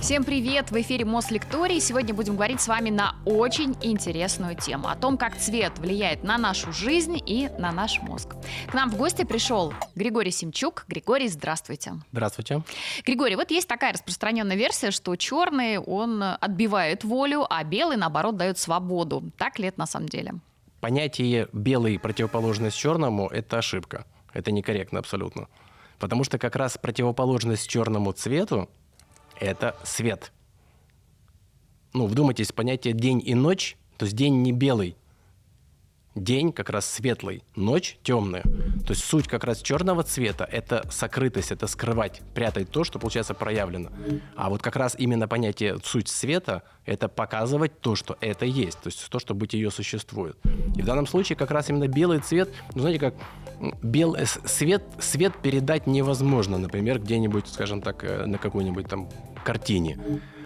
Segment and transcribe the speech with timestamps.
[0.00, 0.70] Всем привет!
[0.70, 1.78] В эфире Мослекторий.
[1.78, 4.88] Сегодня будем говорить с вами на очень интересную тему.
[4.88, 8.34] О том, как цвет влияет на нашу жизнь и на наш мозг.
[8.68, 10.86] К нам в гости пришел Григорий Семчук.
[10.88, 11.92] Григорий, здравствуйте.
[12.12, 12.62] Здравствуйте.
[13.04, 18.56] Григорий, вот есть такая распространенная версия, что черный, он отбивает волю, а белый, наоборот, дает
[18.56, 19.30] свободу.
[19.36, 20.32] Так ли это на самом деле?
[20.80, 24.06] Понятие белый противоположность черному– это ошибка.
[24.32, 25.46] Это некорректно абсолютно.
[25.98, 28.70] Потому что как раз противоположность черному цвету
[29.40, 30.32] это свет.
[31.92, 34.96] Ну, вдумайтесь, понятие день и ночь, то есть день не белый,
[36.16, 38.42] День как раз светлый, ночь темная.
[38.42, 43.32] То есть суть как раз черного цвета– это сокрытость, это скрывать, прятать то, что получается
[43.32, 43.90] проявлено.
[44.34, 48.88] А вот как раз именно понятие суть света– это показывать то, что это есть, то
[48.88, 50.36] есть то, что быть ее существует.
[50.74, 53.14] И в данном случае как раз именно белый цвет, ну знаете, как
[53.82, 59.08] бел, свет, свет передать невозможно, например, где-нибудь, скажем так, э, на какой-нибудь там
[59.44, 59.98] картине.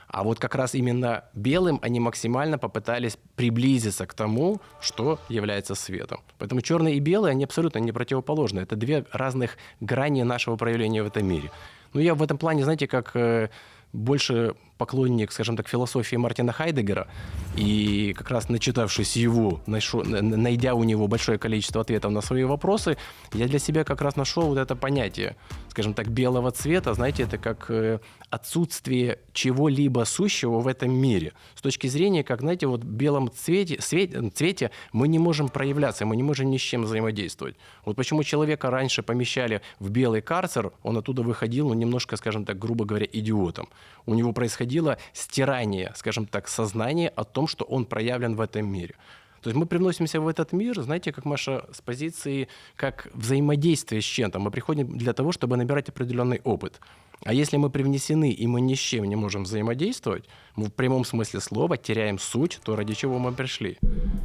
[0.08, 6.20] А вот как раз именно белым они максимально попытались приблизиться к тому, что является светом.
[6.38, 8.60] Поэтому черный и белый, они абсолютно не противоположны.
[8.60, 11.50] Это две разных грани нашего проявления в этом мире.
[11.94, 13.48] Ну, я в этом плане, знаете, как э,
[13.92, 17.08] больше поклонник, скажем так, философии Мартина Хайдегера,
[17.56, 22.96] и как раз начитавшись его, найдя у него большое количество ответов на свои вопросы,
[23.32, 25.36] я для себя как раз нашел вот это понятие,
[25.68, 28.00] скажем так, белого цвета, знаете, это как э,
[28.30, 31.32] отсутствие чего-либо сущего в этом мире.
[31.54, 36.04] С точки зрения, как, знаете, вот в белом цвете, цвете, цвете мы не можем проявляться,
[36.06, 37.56] мы не можем ни с чем взаимодействовать.
[37.84, 42.58] Вот почему человека раньше помещали в белый карцер, он оттуда выходил, ну, немножко, скажем так,
[42.58, 43.68] грубо говоря, идиотом.
[44.06, 48.66] У него происходило происходило стирание, скажем так, сознания о том, что он проявлен в этом
[48.66, 48.94] мире.
[49.42, 54.04] То есть мы привносимся в этот мир, знаете, как Маша, с позиции как взаимодействия с
[54.04, 54.38] чем-то.
[54.38, 56.80] Мы приходим для того, чтобы набирать определенный опыт.
[57.26, 60.24] А если мы привнесены, и мы ни с чем не можем взаимодействовать,
[60.56, 63.76] мы в прямом смысле слова теряем суть, то ради чего мы пришли.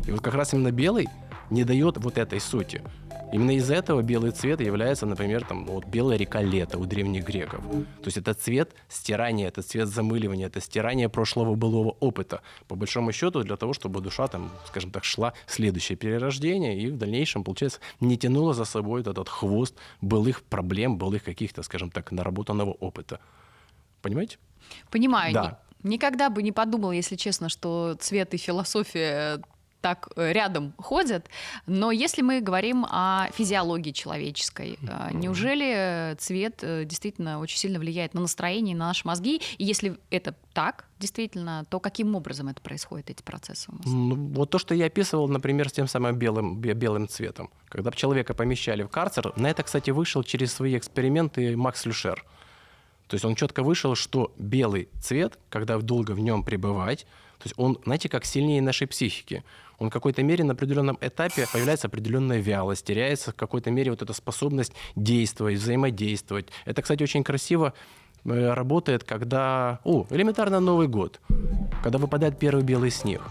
[0.07, 1.07] И вот как раз именно белый
[1.49, 2.81] не дает вот этой сути.
[3.31, 7.63] Именно из-за этого белый цвет является, например, там, вот белая река лета у древних греков.
[7.63, 12.41] То есть это цвет стирания, это цвет замыливания, это стирание прошлого былого опыта.
[12.67, 16.87] По большому счету для того, чтобы душа, там, скажем так, шла в следующее перерождение и
[16.87, 22.11] в дальнейшем, получается, не тянула за собой этот хвост былых проблем, былых каких-то, скажем так,
[22.11, 23.19] наработанного опыта.
[24.01, 24.37] Понимаете?
[24.89, 25.33] Понимаю.
[25.33, 25.59] Да.
[25.83, 29.41] Никогда бы не подумал, если честно, что цвет и философия
[29.81, 31.29] так э, рядом ходят.
[31.65, 38.13] Но если мы говорим о физиологии человеческой, э, неужели цвет э, действительно очень сильно влияет
[38.13, 39.41] на настроение, на наши мозги?
[39.57, 43.85] И если это так, действительно, то каким образом это происходит, эти процессы у нас?
[43.85, 47.49] Ну, вот то, что я описывал, например, с тем самым белым, белым цветом.
[47.69, 52.25] Когда человека помещали в карцер, на это, кстати, вышел через свои эксперименты Макс Люшер.
[53.07, 57.07] То есть он четко вышел, что белый цвет, когда долго в нем пребывать,
[57.39, 59.43] то есть он, знаете, как сильнее нашей психики.
[59.77, 64.01] Он в какой-то мере на определенном этапе появляется определенная вялость, теряется в какой-то мере вот
[64.01, 66.47] эта способность действовать, взаимодействовать.
[66.65, 67.73] Это, кстати, очень красиво
[68.25, 69.79] э, работает, когда...
[69.85, 71.21] О, элементарно Новый год,
[71.81, 73.21] когда выпадает первый белый снег.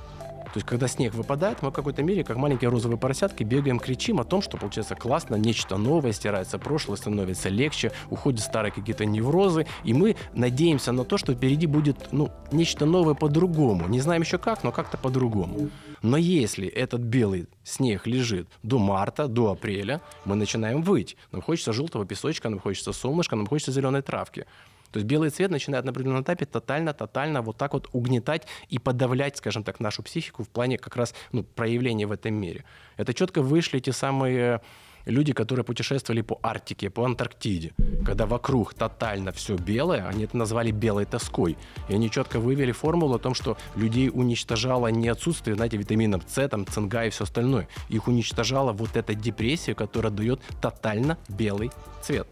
[0.59, 4.19] То есть, когда снег выпадает, мы в какой-то мере, как маленькие розовые поросятки, бегаем, кричим
[4.19, 9.69] о том, что получается классно, нечто новое, стирается прошлое, становится легче, уходят старые какие-то неврозы,
[9.85, 13.87] и мы надеемся на то, что впереди будет ну, нечто новое по-другому.
[13.87, 15.71] Не знаем еще как, но как-то по-другому.
[16.03, 21.17] Но если этот белый снег лежит до марта, до апреля, мы начинаем выть.
[21.31, 24.45] Нам хочется желтого песочка, нам хочется солнышка, нам хочется зеленой травки.
[24.91, 29.37] То есть белый цвет начинает на определенном этапе тотально-тотально вот так вот угнетать и подавлять,
[29.37, 32.65] скажем так, нашу психику в плане как раз ну, проявления в этом мире.
[32.97, 34.61] Это четко вышли те самые
[35.09, 37.73] люди, которые путешествовали по Арктике, по Антарктиде,
[38.05, 41.57] когда вокруг тотально все белое, они это назвали белой тоской.
[41.89, 46.49] И они четко вывели формулу о том, что людей уничтожало не отсутствие, знаете, витаминов С,
[46.49, 47.69] там, цинга и все остальное.
[47.89, 51.71] Их уничтожала вот эта депрессия, которая дает тотально белый
[52.03, 52.29] цвет.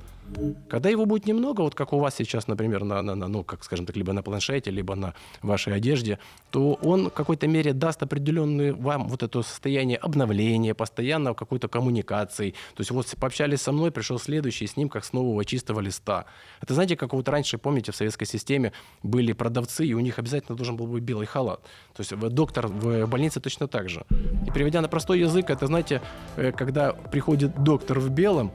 [0.69, 3.65] Когда его будет немного, вот как у вас сейчас, например, на, на, на, ну, как
[3.65, 6.19] скажем так, либо на планшете, либо на вашей одежде,
[6.51, 12.51] то он в какой-то мере даст определенное вам вот это состояние обновления, постоянно какой-то коммуникации.
[12.75, 16.27] То есть вот пообщались со мной, пришел следующий, с ним как с нового чистого листа.
[16.61, 18.73] Это знаете, как вот раньше, помните, в советской системе
[19.03, 21.61] были продавцы, и у них обязательно должен был быть белый халат.
[21.95, 24.05] То есть доктор в больнице точно так же.
[24.47, 26.03] И переведя на простой язык, это, знаете,
[26.37, 28.53] э, когда приходит доктор в белом,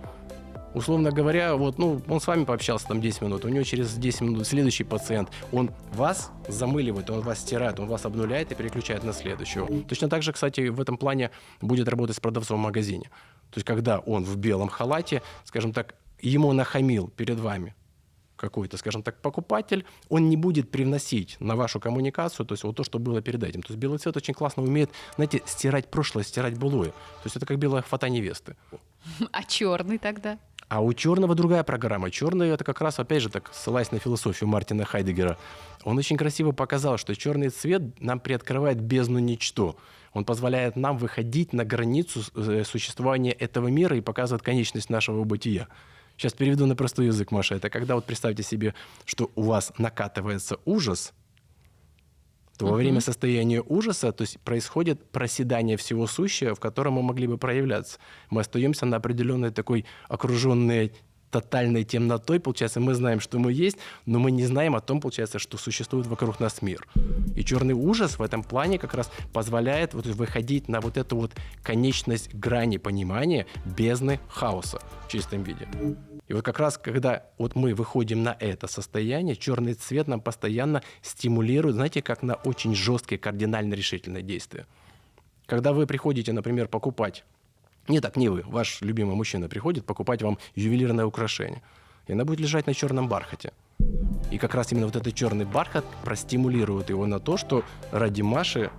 [0.74, 4.22] Условно говоря, вот, ну, он с вами пообщался там 10 минут, у него через 10
[4.22, 9.14] минут следующий пациент, он вас замыливает, он вас стирает, он вас обнуляет и переключает на
[9.14, 9.68] следующего.
[9.84, 13.10] Точно так же, кстати, в этом плане будет работать с продавцом в магазине.
[13.50, 17.76] То есть, когда он в белом халате, скажем так, ему нахамил перед вами
[18.42, 22.84] какой-то, скажем так, покупатель, он не будет привносить на вашу коммуникацию, то есть вот то,
[22.84, 23.62] что было перед этим.
[23.62, 26.90] То есть белый цвет очень классно умеет, знаете, стирать прошлое, стирать былое.
[26.90, 28.56] То есть это как белая фата невесты.
[29.32, 30.40] А черный тогда?
[30.72, 32.10] А у черного другая программа.
[32.12, 35.38] Черный это как раз, опять же, так ссылаясь на философию Мартина Хайдегера,
[35.84, 39.76] он очень красиво показал, что черный цвет нам приоткрывает бездну ничто.
[40.14, 45.68] Он позволяет нам выходить на границу э, существования этого мира и показывает конечность нашего бытия.
[46.16, 47.56] Сейчас переведу на простой язык, Маша.
[47.56, 48.74] Это когда вот представьте себе,
[49.04, 51.12] что у вас накатывается ужас,
[52.58, 57.28] то во время состояния ужаса то есть происходит проседание всего сущего, в котором мы могли
[57.28, 57.98] бы проявляться.
[58.30, 60.94] Мы остаемся на определенной такой окруженной
[61.32, 65.40] тотальной темнотой, получается, мы знаем, что мы есть, но мы не знаем о том, получается,
[65.40, 66.86] что существует вокруг нас мир.
[67.36, 71.32] И черный ужас в этом плане как раз позволяет вот выходить на вот эту вот
[71.64, 75.68] конечность грани понимания бездны хаоса в чистом виде.
[76.32, 80.82] И вот как раз, когда вот мы выходим на это состояние, черный цвет нам постоянно
[81.02, 84.66] стимулирует, знаете, как на очень жесткие, кардинально решительные действия.
[85.46, 87.26] Когда вы приходите, например, покупать
[87.90, 88.44] не так, не вы.
[88.46, 91.62] Ваш любимый мужчина приходит покупать вам ювелирное украшение.
[92.08, 93.52] И она будет лежать на черном бархате.
[94.32, 98.72] И как раз именно вот этот черный бархат простимулирует его на то, что ради Маши,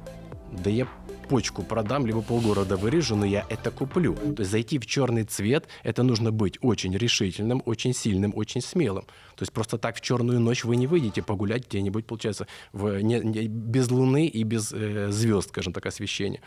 [0.53, 0.89] да я
[1.33, 4.15] почку продам, либо полгорода вырежу, но я это куплю.
[4.15, 9.07] То есть зайти в черный цвет, это нужно быть очень решительным, очень сильным, очень смелым.
[9.37, 13.21] То есть просто так в черную ночь вы не выйдете погулять где-нибудь, получается, в, не,
[13.21, 16.43] не, без луны и без э, звезд, скажем так, освещения.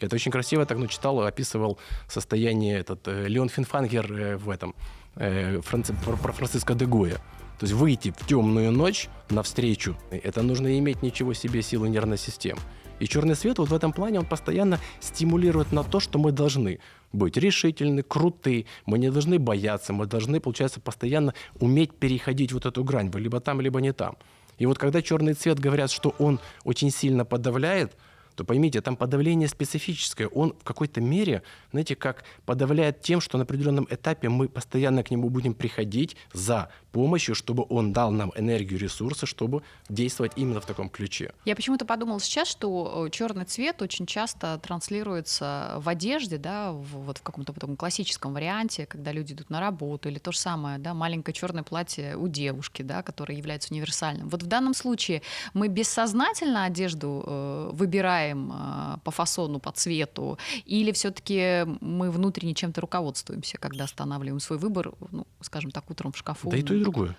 [0.00, 1.78] Это очень красиво так ну, читал, описывал
[2.08, 4.74] состояние этот э, Леон Финфангер э, в этом,
[5.14, 7.18] э, Франци, про, про Франциско де Гоя.
[7.60, 12.60] То есть выйти в темную ночь навстречу, это нужно иметь ничего себе силу нервной системы.
[13.00, 16.78] И черный свет вот в этом плане он постоянно стимулирует на то, что мы должны
[17.12, 22.84] быть решительны, круты, мы не должны бояться, мы должны, получается, постоянно уметь переходить вот эту
[22.84, 24.16] грань, либо там, либо не там.
[24.58, 27.96] И вот когда черный цвет говорят, что он очень сильно подавляет,
[28.34, 30.28] то поймите, там подавление специфическое.
[30.28, 35.10] Он в какой-то мере, знаете, как подавляет тем, что на определенном этапе мы постоянно к
[35.10, 40.66] нему будем приходить за помощью, чтобы он дал нам энергию, ресурсы, чтобы действовать именно в
[40.66, 41.32] таком ключе.
[41.44, 47.18] Я почему-то подумала сейчас, что черный цвет очень часто транслируется в одежде, да, в, вот
[47.18, 50.94] в каком-то таком классическом варианте, когда люди идут на работу, или то же самое, да,
[50.94, 54.28] маленькое черное платье у девушки, да, которое является универсальным.
[54.28, 55.22] Вот в данном случае
[55.52, 62.80] мы бессознательно одежду э, выбираем э, по фасону, по цвету, или все-таки мы внутренне чем-то
[62.80, 66.50] руководствуемся, когда останавливаем свой выбор, ну, скажем так, утром в шкафу.
[66.50, 67.16] Да и то, и другое.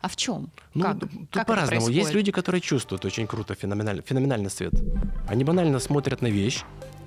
[0.00, 0.50] А в чем?
[0.74, 0.98] Ну, как?
[0.98, 1.88] тут по-разному.
[1.88, 4.72] Есть люди, которые чувствуют очень круто, феноменально, феноменальный свет.
[5.28, 6.64] Они банально смотрят на вещь,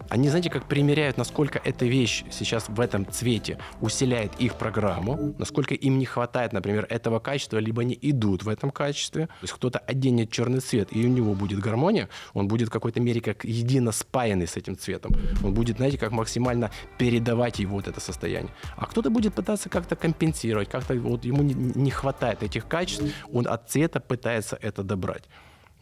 [0.09, 5.73] они, знаете, как примеряют, насколько эта вещь сейчас в этом цвете усиляет их программу, насколько
[5.73, 9.27] им не хватает, например, этого качества, либо они идут в этом качестве.
[9.27, 12.99] То есть кто-то оденет черный цвет, и у него будет гармония, он будет в какой-то
[12.99, 15.15] мере как едино спаянный с этим цветом.
[15.43, 18.51] Он будет, знаете, как максимально передавать его вот это состояние.
[18.77, 23.47] А кто-то будет пытаться как-то компенсировать, как-то вот ему не, не хватает этих качеств, он
[23.47, 25.23] от цвета пытается это добрать.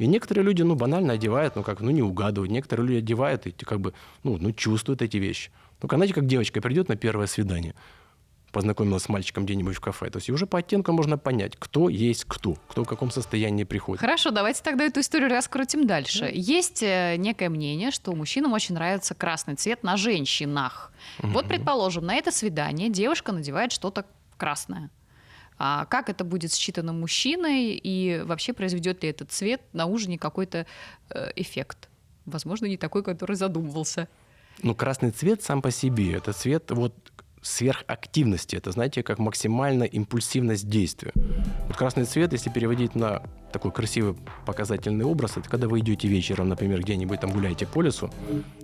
[0.03, 2.51] И некоторые люди, ну, банально одевают, ну, как, ну, не угадывают.
[2.51, 5.49] Некоторые люди одевают и, как бы, ну, ну чувствуют эти вещи.
[5.81, 7.73] Ну, знаете, как девочка придет на первое свидание,
[8.51, 10.09] познакомилась с мальчиком где-нибудь в кафе.
[10.09, 14.01] То есть уже по оттенкам можно понять, кто есть кто, кто в каком состоянии приходит.
[14.01, 16.19] Хорошо, давайте тогда эту историю раскрутим дальше.
[16.19, 16.27] Да.
[16.27, 20.91] Есть э, некое мнение, что мужчинам очень нравится красный цвет на женщинах.
[21.19, 21.29] Угу.
[21.29, 24.05] Вот, предположим, на это свидание девушка надевает что-то
[24.35, 24.89] красное.
[25.65, 30.65] А как это будет считано мужчиной и вообще произведет ли этот цвет на ужине какой-то
[31.09, 31.87] э, эффект?
[32.25, 34.09] Возможно, не такой, который задумывался.
[34.61, 36.93] Ну, красный цвет сам по себе, это цвет вот
[37.41, 38.57] сверхактивности.
[38.57, 41.13] Это, знаете, как максимальная импульсивность действия.
[41.67, 46.49] Вот красный цвет, если переводить на такой красивый показательный образ, это когда вы идете вечером,
[46.49, 48.11] например, где-нибудь там гуляете по лесу,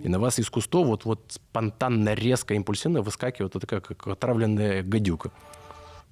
[0.02, 4.82] и на вас из кустов вот, вот спонтанно, резко, импульсивно выскакивает вот такая как отравленная
[4.82, 5.30] гадюка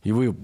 [0.02, 0.36] и вы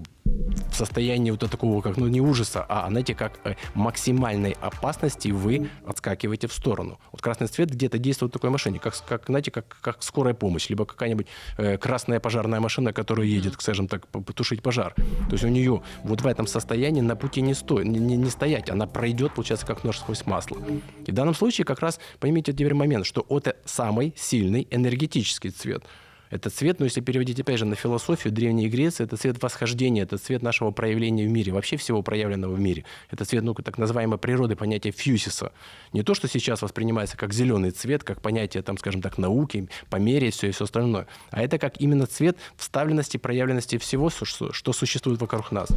[0.71, 5.69] в состоянии вот такого, как, ну, не ужаса, а, знаете, как э, максимальной опасности вы
[5.85, 6.99] отскакиваете в сторону.
[7.11, 10.67] Вот красный цвет где-то действует в такой машине, как, как знаете, как, как скорая помощь,
[10.69, 14.93] либо какая-нибудь э, красная пожарная машина, которая едет, скажем так, потушить пожар.
[14.95, 18.29] То есть у нее вот в этом состоянии на пути не, сто, не, не, не
[18.29, 20.57] стоять, она пройдет, получается, как нож сквозь масло.
[21.05, 25.83] И в данном случае как раз поймите теперь момент, что это самый сильный энергетический цвет–
[26.35, 30.17] Это цвет, ну, если переводить, опять же, на философию Древней Греции, это цвет восхождения, это
[30.17, 32.83] цвет нашего проявления в мире, вообще всего проявленного в мире.
[33.09, 35.53] Это цвет, ну, так называемой природы, понятие фьюсиса.
[35.93, 40.35] Не то, что сейчас воспринимается как зеленый цвет, как понятие, там, скажем так, науки, померить
[40.35, 41.07] все и все остальное.
[41.31, 45.69] А это как именно цвет вставленности, проявленности всего, что существует вокруг нас.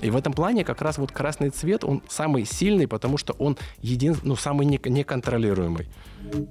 [0.00, 3.58] И в этом плане как раз вот красный цвет, он самый сильный, потому что он
[3.82, 5.86] един, ну, самый неконтролируемый.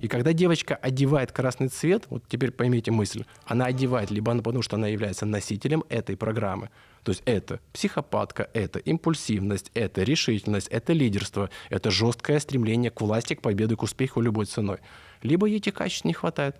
[0.02, 4.62] И когда девочка одевает красный цвет, вот теперь поймите мысль, она одевает либо она, потому
[4.62, 6.70] что она является носителем этой программы,
[7.04, 13.34] то есть это психопатка, это импульсивность, это решительность, это лидерство, это жесткое стремление к власти,
[13.34, 14.80] к победе, к успеху любой ценой.
[15.22, 16.58] Либо ей этих качеств не хватает.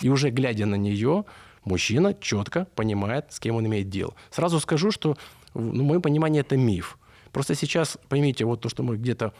[0.00, 1.24] И уже глядя на нее,
[1.64, 4.14] мужчина четко понимает, с кем он имеет дело.
[4.30, 5.16] Сразу скажу, что
[5.54, 6.98] ну, мое понимание это миф.
[7.30, 9.32] Просто сейчас, поймите, вот то, что мы где-то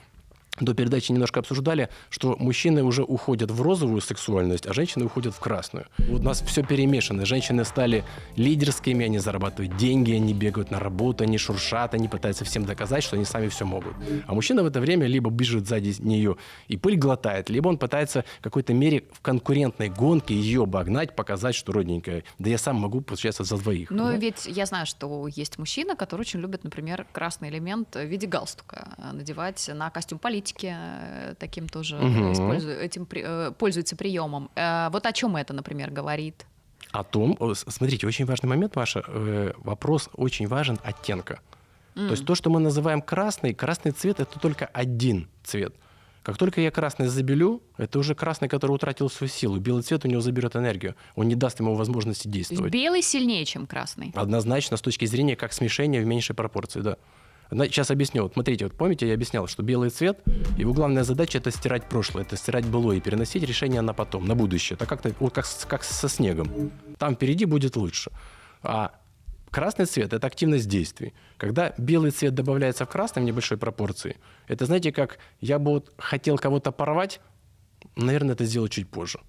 [0.60, 5.40] до передачи немножко обсуждали, что мужчины уже уходят в розовую сексуальность, а женщины уходят в
[5.40, 5.86] красную.
[5.98, 7.26] Вот у нас все перемешано.
[7.26, 8.04] Женщины стали
[8.36, 13.16] лидерскими, они зарабатывают деньги, они бегают на работу, они шуршат, они пытаются всем доказать, что
[13.16, 13.94] они сами все могут.
[14.26, 16.36] А мужчина в это время либо бежит сзади нее
[16.68, 21.54] и пыль глотает, либо он пытается в какой-то мере в конкурентной гонке ее обогнать, показать,
[21.54, 22.22] что родненькая.
[22.38, 23.90] Да я сам могу получаться за двоих.
[23.90, 24.16] Но да?
[24.16, 28.94] ведь я знаю, что есть мужчина, который очень любит, например, красный элемент в виде галстука
[29.12, 32.32] надевать на костюм политики э, таким тоже угу.
[32.32, 34.50] используют, этим э, пользуются приемом.
[34.54, 36.46] Э, вот о чем это, например, говорит?
[36.92, 39.02] О том, смотрите, очень важный момент, Маша,
[39.58, 41.40] вопрос очень важен оттенка.
[41.94, 42.06] Mm.
[42.06, 45.74] То есть то, что мы называем красный, красный цвет это только один цвет.
[46.24, 49.58] Как только я красный забелю, это уже красный, который утратил свою силу.
[49.58, 50.96] Белый цвет у него заберет энергию.
[51.16, 52.72] Он не даст ему возможности действовать.
[52.72, 54.10] белый сильнее, чем красный.
[54.14, 56.96] Однозначно, с точки зрения как смешения в меньшей пропорции, да.
[57.54, 58.24] Сейчас объясню.
[58.24, 60.18] Вот смотрите, вот помните, я объяснял, что белый цвет,
[60.58, 64.34] его главная задача это стирать прошлое, это стирать былое и переносить решение на потом, на
[64.34, 64.74] будущее.
[64.74, 66.72] Это как-то вот как, как со снегом.
[66.98, 68.10] Там впереди будет лучше.
[68.62, 68.92] А
[69.50, 71.14] красный цвет– это активность действий.
[71.36, 74.16] Когда белый цвет добавляется в красный в небольшой пропорции,
[74.48, 77.20] это, знаете, как я бы вот хотел кого-то порвать,
[77.94, 79.20] наверное, это сделать чуть позже.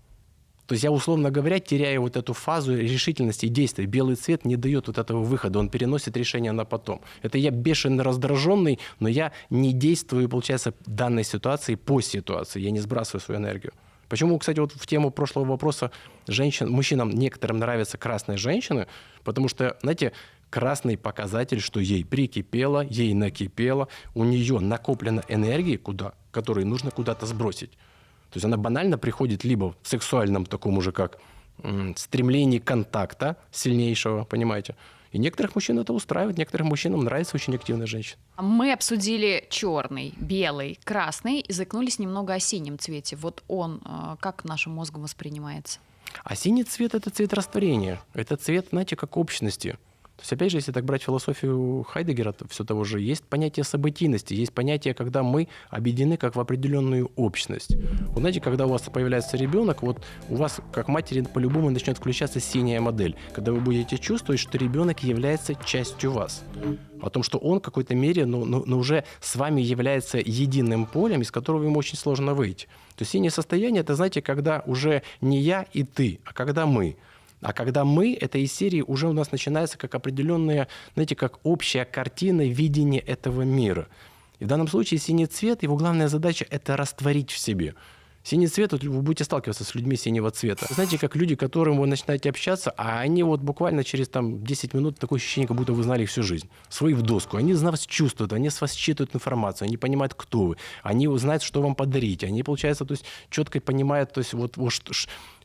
[0.67, 3.85] То есть я, условно говоря, теряю вот эту фазу решительности и действия.
[3.85, 7.01] Белый цвет не дает вот этого выхода, он переносит решение на потом.
[7.21, 12.61] Это я бешено раздраженный, но я не действую, получается, данной ситуации по ситуации.
[12.61, 13.73] Я не сбрасываю свою энергию.
[14.09, 15.91] Почему, кстати, вот в тему прошлого вопроса
[16.27, 18.87] женщин, мужчинам некоторым нравятся красные женщины,
[19.23, 20.13] потому что, знаете,
[20.49, 27.25] красный показатель, что ей прикипело, ей накипело, у нее накоплена энергия, куда, которую нужно куда-то
[27.25, 27.71] сбросить.
[28.35, 31.19] То есть она банально приходит либо в сексуальном таком уже как
[31.95, 34.75] стремлении контакта сильнейшего, понимаете,
[35.13, 38.19] и некоторых мужчин это устраивает, некоторым мужчинам нравится очень активная женщина.
[38.37, 43.15] Мы обсудили черный, белый, красный и закнулись немного о синем цвете.
[43.15, 45.79] Вот он э, как нашим мозгом воспринимается?
[46.25, 48.01] А синий цвет– это цвет растворения.
[48.13, 49.77] Это цвет, знаете, как общности.
[50.15, 53.65] То есть, опять же, если так брать философию Хайдегера, то все того же, есть понятие
[53.65, 57.75] событийности, есть понятие, когда мы объединены как в определенную общность.
[58.11, 62.39] Вот знаете, когда у вас появляется ребенок, вот у вас, как матери, по-любому начнет включаться
[62.39, 66.43] синяя модель, когда вы будете чувствовать, что ребенок является частью вас.
[67.01, 70.85] О том, что он в какой-то мере, ну, ну, ну, уже с вами является единым
[70.85, 72.67] полем, из которого ему очень сложно выйти.
[72.95, 76.95] То есть синее состояние, это, знаете, когда уже не я и ты, а когда мы.
[77.45, 81.85] А когда мы, это из серии уже у нас начинается как определенная, знаете, как общая
[81.85, 83.87] картина видения этого мира.
[84.39, 87.75] И в данном случае синий цвет, его главная задача– это растворить в себе.
[88.23, 90.65] Синий цвет, вот вы будете сталкиваться с людьми синего цвета.
[90.73, 94.97] Знаете, как люди, которым вы начинаете общаться, а они вот буквально через там 10 минут
[94.97, 96.49] такое ощущение, как будто вы знали их всю жизнь.
[96.69, 97.37] Свои в доску.
[97.37, 100.57] Они вас чувствуют, они с вас считывают информацию, они понимают, кто вы.
[100.81, 102.23] Они знают, что вам подарить.
[102.23, 104.73] Они, получается, то есть четко понимают, то есть вот, вот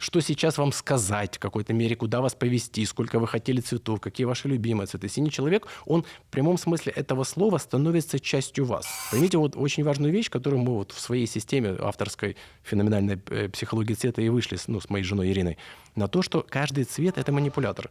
[0.00, 4.24] что, сейчас вам сказать в какой-то мере, куда вас повести, сколько вы хотели цветов, какие
[4.24, 5.08] ваши любимые цветы.
[5.08, 8.86] Синий человек, он в прямом смысле этого слова становится частью вас.
[9.10, 13.92] Поймите вот очень важную вещь, которую мы вот в своей системе авторской феноменальной э, психологии
[13.92, 15.58] цвета и вышли ну, с моей женой Ириной,
[16.00, 17.90] на то, что каждый цвет– это манипулятор.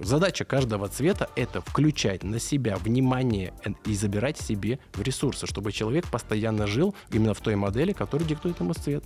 [0.00, 3.52] Задача каждого цвета– это включать на себя внимание
[3.84, 8.60] и забирать себе в ресурсы, чтобы человек постоянно жил именно в той модели, которая диктует
[8.60, 9.04] ему цвет.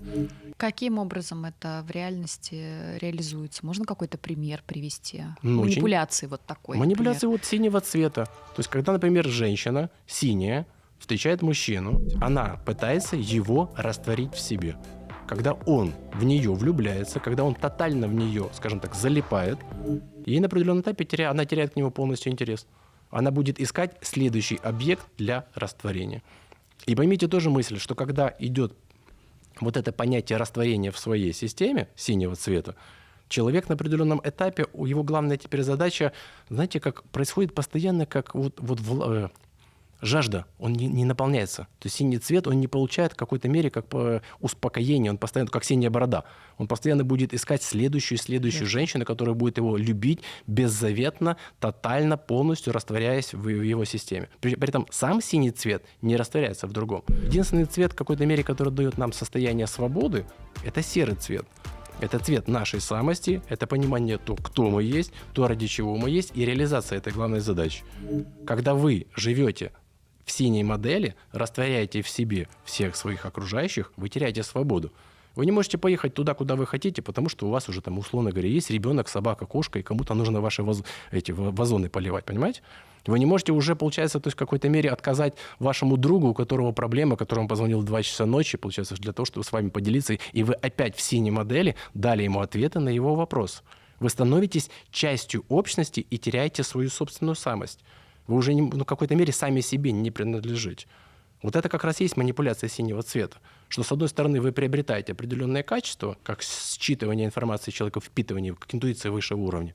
[0.59, 3.65] Каким образом это в реальности реализуется?
[3.65, 5.25] Можно какой-то пример привести?
[5.43, 6.31] Ну, Манипуляции очень...
[6.31, 6.77] вот такой.
[6.77, 7.39] Манипуляции например.
[7.39, 8.27] вот синего цвета.
[8.27, 10.67] То есть, когда, например, женщина синяя
[10.99, 14.77] встречает мужчину, она пытается его растворить в себе
[15.31, 19.61] когда он в нее влюбляется, когда он тотально в нее, скажем так, залипает,
[20.27, 21.31] ей на определенном этапе теря...
[21.31, 22.67] она теряет к нему полностью интерес.
[23.11, 26.25] Она будет искать следующий объект для растворения.
[26.87, 28.75] И поймите тоже мысль, что когда идет
[29.61, 32.75] вот это понятие растворения в своей системе синего цвета,
[33.29, 36.13] Человек на определенном этапе, у его главная теперь задача,
[36.49, 39.29] знаете, как происходит постоянно, как вот, вот в, э,
[40.03, 41.69] жажда, он не, не наполняется.
[41.79, 45.51] То есть синий цвет он не получает в какой-то мере как по успокоение, он постоянно,
[45.51, 46.25] как синяя борода.
[46.59, 48.71] Он постоянно будет искать следующую и следующую да.
[48.71, 54.29] женщину, которая будет его любить беззаветно, тотально, полностью растворяясь в, в его системе.
[54.41, 57.05] При, при этом сам синий цвет не растворяется в другом.
[57.09, 60.27] Единственный цвет в какой-то мере, который дает нам состояние свободы,
[60.65, 61.47] это серый цвет.
[62.01, 66.33] Это цвет нашей самости, это понимание то, кто мы есть, то, ради чего мы есть,
[66.35, 67.85] и реализация этой главной задачи.
[68.47, 69.73] Когда вы живете
[70.31, 74.93] в синей модели, растворяете в себе всех своих окружающих, вы теряете свободу.
[75.35, 78.31] Вы не можете поехать туда, куда вы хотите, потому что у вас уже там, условно
[78.31, 80.85] говоря, есть ребенок, собака, кошка, и кому-то нужно ваши ваз...
[81.11, 82.63] эти вазоны поливать, понимаете?
[83.07, 86.71] Вы не можете уже, получается, то есть в какой-то мере отказать вашему другу, у которого
[86.71, 90.43] проблема, которому позвонил в 2 часа ночи, получается, для того, чтобы с вами поделиться, и
[90.45, 93.63] вы опять в синей модели дали ему ответы на его вопрос.
[93.99, 97.81] Вы становитесь частью общности и теряете свою собственную самость.
[98.31, 100.87] Вы уже не, ну, в какой-то мере сами себе не принадлежите.
[101.43, 103.39] Вот это как раз есть манипуляция синего цвета.
[103.69, 109.11] Что, с одной стороны, вы приобретаете определенное качество, как считывание информации человека, впитывание, как интуиция
[109.11, 109.75] высшего уровня.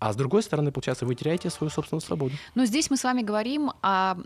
[0.00, 2.34] А с другой стороны, получается, вы теряете свою собственную свободу.
[2.56, 4.16] Но здесь мы с вами говорим о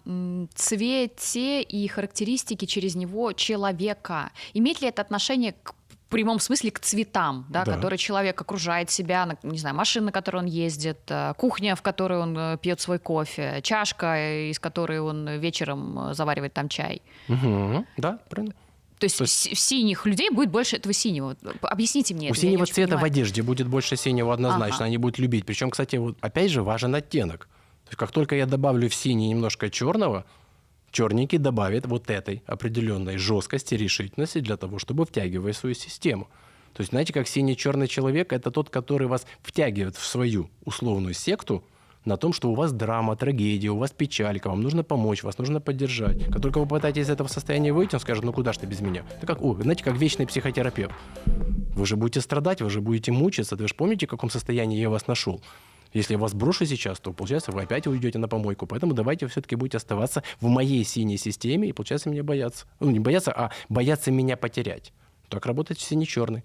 [0.55, 4.33] цвете и характеристике через него человека.
[4.55, 5.75] Имеет ли это отношение к
[6.11, 7.75] прямом смысле к цветам, да, да.
[7.75, 12.19] которые человек окружает себя, не знаю, машина, на которой он ездит, э, кухня, в которой
[12.19, 17.03] он э, пьет свой кофе, чашка, из которой он вечером э, заваривает там чай.
[17.29, 17.87] Угу.
[17.97, 18.55] Да, правильно.
[18.99, 21.35] То есть, То есть синих людей будет больше этого синего.
[21.63, 22.29] Объясните мне.
[22.29, 24.77] У это, синего цвета в одежде будет больше синего однозначно.
[24.77, 24.85] Ага.
[24.85, 25.47] Они будут любить.
[25.47, 27.49] Причем, кстати, вот, опять же, важен оттенок.
[27.85, 30.27] То есть, как только я добавлю в синий немножко черного,
[30.91, 36.29] черненький добавит вот этой определенной жесткости, решительности для того, чтобы втягивать свою систему.
[36.73, 41.65] То есть, знаете, как синий-черный человек– это тот, который вас втягивает в свою условную секту
[42.05, 45.61] на том, что у вас драма, трагедия, у вас печалька, вам нужно помочь, вас нужно
[45.61, 46.25] поддержать.
[46.27, 48.81] Как только вы пытаетесь из этого состояния выйти, он скажет, ну куда ж ты без
[48.81, 49.05] меня?
[49.19, 50.95] Это как, о, знаете, как вечный психотерапевт.
[51.75, 53.57] Вы же будете страдать, вы же будете мучиться.
[53.57, 55.43] Вы же помните, в каком состоянии я вас нашел?
[55.93, 58.67] Если я вас брошу сейчас, то, получается, вы опять уйдете на помойку.
[58.67, 62.67] Поэтому давайте все-таки будете оставаться в моей синей системе и, получается, меня бояться.
[62.79, 64.93] Ну, не бояться, а бояться меня потерять.
[65.29, 66.45] Так работает синий-черный.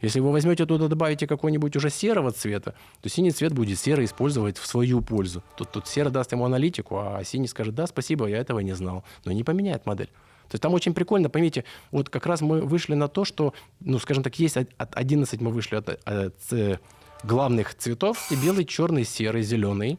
[0.00, 4.58] Если вы возьмете туда, добавите какой-нибудь уже серого цвета, то синий цвет будет серый использовать
[4.58, 5.44] в свою пользу.
[5.56, 9.04] Тут, тут серый даст ему аналитику, а синий скажет, да, спасибо, я этого не знал.
[9.24, 10.08] Но не поменяет модель.
[10.48, 14.00] То есть там очень прикольно, поймите, вот как раз мы вышли на то, что, ну,
[14.00, 16.80] скажем так, есть от 11 мы вышли от, от
[17.24, 18.30] главных цветов.
[18.30, 19.98] И белый, черный, серый, зеленый,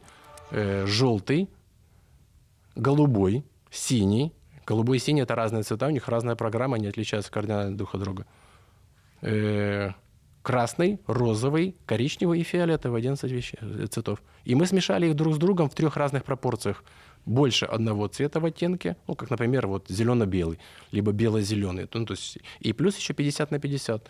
[0.50, 1.48] э, желтый,
[2.76, 4.32] голубой, синий.
[4.66, 8.00] Голубой и синий– это разные цвета, у них разная программа, они отличаются кардинально друг от
[8.00, 8.26] друга.
[9.20, 9.90] Э,
[10.42, 14.22] красный, розовый, коричневый и фиолетовый, 11 вещей, э, цветов.
[14.44, 16.84] И мы смешали их друг с другом в трех разных пропорциях.
[17.26, 20.58] Больше одного цвета в оттенке, ну, как, например, вот зелено-белый,
[20.92, 21.88] либо бело-зеленый.
[21.92, 24.06] Ну, то есть, и плюс еще 50 на 50.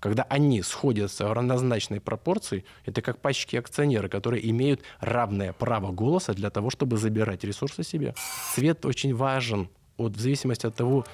[0.00, 6.34] Когда они сходятся в равнозначной пропорции, это как пачки акционеры, которые имеют равное право голоса
[6.34, 8.14] для того, чтобы забирать ресурсы себе.
[8.54, 11.04] Цвет очень важен вот, в зависимости от того,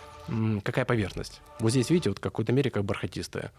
[0.62, 1.40] какая поверхность.
[1.60, 3.52] Вот здесь, видите, вот в какой-то мере как бархатистая.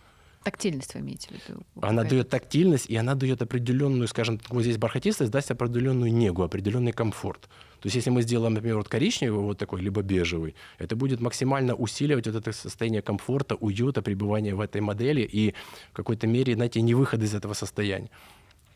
[0.43, 1.63] Тактильность вы имеете в виду?
[1.81, 6.91] Она дает тактильность, и она дает определенную, скажем, вот здесь бархатистость даст определенную негу, определенный
[6.91, 7.49] комфорт.
[7.85, 11.75] То есть если мы сделаем, например, вот коричневый, вот такой, либо бежевый, это будет максимально
[11.75, 15.53] усиливать вот это состояние комфорта, уюта, пребывания в этой модели и
[15.91, 18.09] в какой-то мере, знаете, не выход из этого состояния.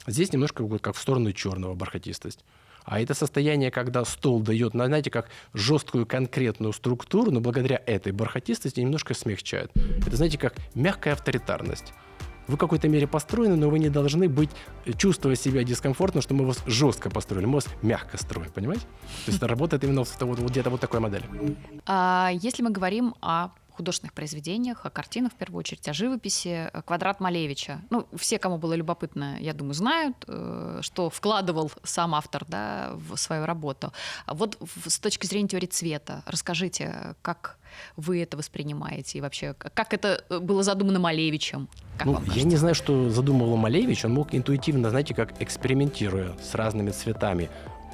[0.06, 2.46] Здесь немножко вот как в сторону черного бархатистость.
[2.84, 8.80] А это состояние, когда стол дает, знаете, как жесткую конкретную структуру, но благодаря этой бархатистости
[8.80, 9.72] немножко смягчает.
[10.06, 11.94] Это, знаете, как мягкая авторитарность.
[12.50, 14.50] Вы в какой-то мере построены, но вы не должны быть,
[14.98, 18.82] чувствовать себя дискомфортно, что мы вас жестко построили, мы вас мягко строим, понимаете?
[19.26, 21.26] То есть это работает именно вот, вот где-то вот такой модели.
[21.86, 26.70] А если мы говорим о художественных произведениях, о картинах, в первую очередь, о живописи.
[26.86, 27.80] «Квадрат Малевича».
[27.90, 33.16] Ну, все, кому было любопытно, я думаю, знают, э, что вкладывал сам автор да, в
[33.16, 33.94] свою работу.
[34.26, 37.58] А вот с точки зрения теории цвета, расскажите, как
[37.96, 41.70] вы это воспринимаете и вообще, как это было задумано Малевичем?
[41.98, 44.04] Как ну, я не знаю, что задумывал Малевич.
[44.04, 47.50] Он мог интуитивно, знаете, как экспериментируя с разными цветами,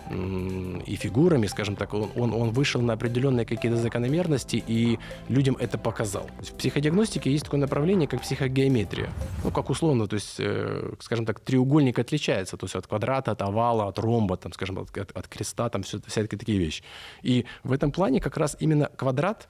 [0.10, 6.30] и фигурами, скажем так, он, он, вышел на определенные какие-то закономерности и людям это показал.
[6.40, 9.10] В психодиагностике есть такое направление, как психогеометрия.
[9.44, 13.42] Ну, как условно, то есть, э, скажем так, треугольник отличается, то есть от квадрата, от
[13.42, 16.84] овала, от ромба, там, скажем, от, от креста, там все, всякие такие вещи.
[17.24, 19.48] И в этом плане как раз именно квадрат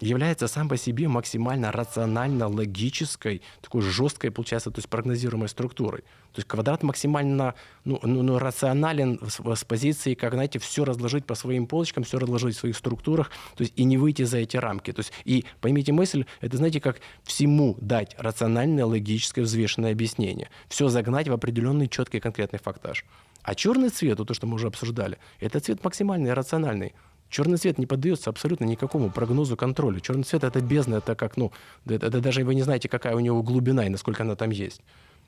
[0.00, 6.02] является сам по себе максимально рационально логической, такой жесткой, получается, то есть прогнозируемой структурой.
[6.32, 11.24] То есть квадрат максимально ну, ну, ну, рационален с, с позиции, как, знаете, все разложить
[11.24, 14.56] по своим полочкам, все разложить в своих структурах, то есть и не выйти за эти
[14.56, 14.92] рамки.
[14.92, 20.50] То есть и поймите мысль, это, знаете, как всему дать рациональное, логическое, взвешенное объяснение.
[20.68, 23.04] Все загнать в определенный четкий конкретный фактаж.
[23.42, 26.94] А черный цвет, вот то, что мы уже обсуждали, это цвет максимальный, рациональный.
[27.30, 30.00] Черный цвет не поддается абсолютно никакому прогнозу, контролю.
[30.00, 31.52] Черный цвет это бездна, это как, ну,
[31.86, 34.82] это, это даже вы не знаете, какая у него глубина и насколько она там есть.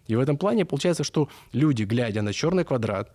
[0.08, 3.12] И в этом плане получается, что люди, глядя на черный квадрат,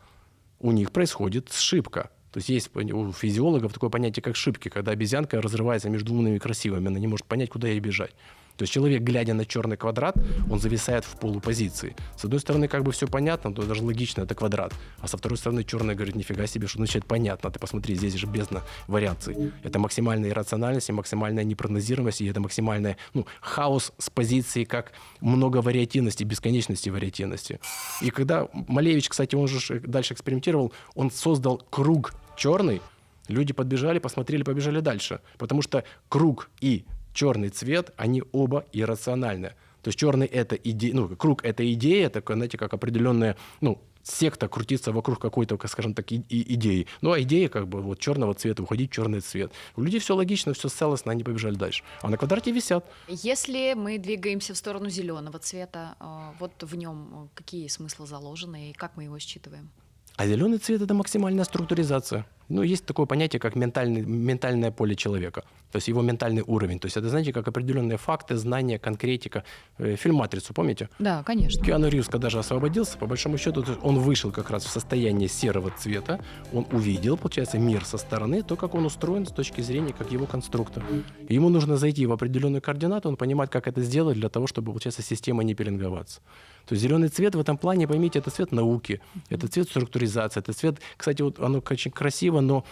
[0.60, 2.10] у них происходит сшибка.
[2.32, 6.40] То есть есть у физиологов такое понятие, как шибки, когда обезьянка разрывается между умными и
[6.40, 8.16] красивыми, она не может понять, куда ей бежать.
[8.58, 10.16] То есть человек, глядя на черный квадрат,
[10.50, 11.96] он зависает в полупозиции.
[12.18, 14.74] С одной стороны, как бы все понятно, то даже логично, это квадрат.
[15.00, 17.52] А со второй стороны, черный говорит, нифига себе, что значит понятно.
[17.52, 19.54] Ты посмотри, здесь же бездна вариаций.
[19.64, 24.92] Это максимальная иррациональность и максимальная непрогнозируемость, и это максимальный ну, хаос с позиции как
[25.22, 27.60] много вариативности, бесконечности вариативности.
[28.02, 32.82] И когда Малевич, кстати, он же дальше экспериментировал, он создал круг черный,
[33.28, 35.22] люди подбежали, посмотрели, побежали дальше.
[35.38, 36.86] Потому что круг и
[37.18, 39.50] черный цвет, они оба иррациональны.
[39.82, 44.48] То есть черный это идея, ну, круг это идея, такая, знаете, как определенная, ну, секта
[44.48, 46.86] крутится вокруг какой-то, скажем так, и, идеи.
[47.02, 49.52] Ну, а идея как бы вот черного цвета, уходить в черный цвет.
[49.76, 51.84] У людей все логично, все целостно, они побежали дальше.
[52.02, 52.86] А на квадрате висят.
[53.08, 58.74] Если мы двигаемся в сторону зеленого цвета, э, вот в нем какие смыслы заложены и
[58.74, 59.70] как мы его считываем?
[60.18, 62.26] А зеленый цвет это максимальная структуризация.
[62.50, 66.80] Ну, есть такое понятие, как ментальный, ментальное поле человека, то есть его ментальный уровень.
[66.80, 69.44] То есть это, знаете, как определенные факты, знания, конкретика.
[69.78, 70.90] Э, фильм «Матрицу» помните?
[70.98, 71.64] Да, конечно.
[71.64, 75.72] Киану Ривз, когда же освободился, по большому счету, он вышел как раз в состояние серого
[75.78, 76.20] цвета,
[76.54, 80.26] он увидел, получается, мир со стороны, то, как он устроен с точки зрения, как его
[80.26, 80.84] конструктор.
[81.28, 84.72] И ему нужно зайти в определенную координату, он понимает, как это сделать для того, чтобы,
[84.72, 86.22] получается, система не пеленговаться.
[86.68, 89.00] То есть зеленый цвет в этом плане, поймите, это цвет науки,
[89.30, 92.66] это цвет структуризации, это цвет, кстати, вот оно очень красиво, но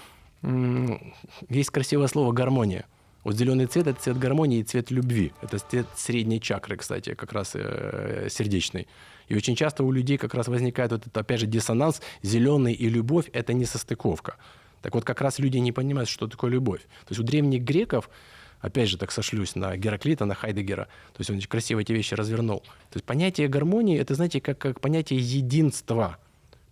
[1.50, 2.86] есть красивое слово гармония.
[3.24, 5.34] Вот зеленый цвет это цвет гармонии и цвет любви.
[5.42, 8.88] Это цвет средней чакры, кстати, как раз э, сердечной.
[9.30, 12.02] И очень часто у людей как раз возникает вот этот, опять же, диссонанс.
[12.22, 14.36] Зеленый и любовь– это не состыковка.
[14.84, 16.82] Так вот, как раз люди не понимают, что такое любовь.
[16.82, 18.12] То есть у древних греков
[18.62, 22.60] опять же, так сошлюсь на Гераклита, на Хайдегера, то есть он красиво эти вещи развернул.
[22.60, 26.18] То есть понятие гармонии, это, знаете, как, как понятие единства,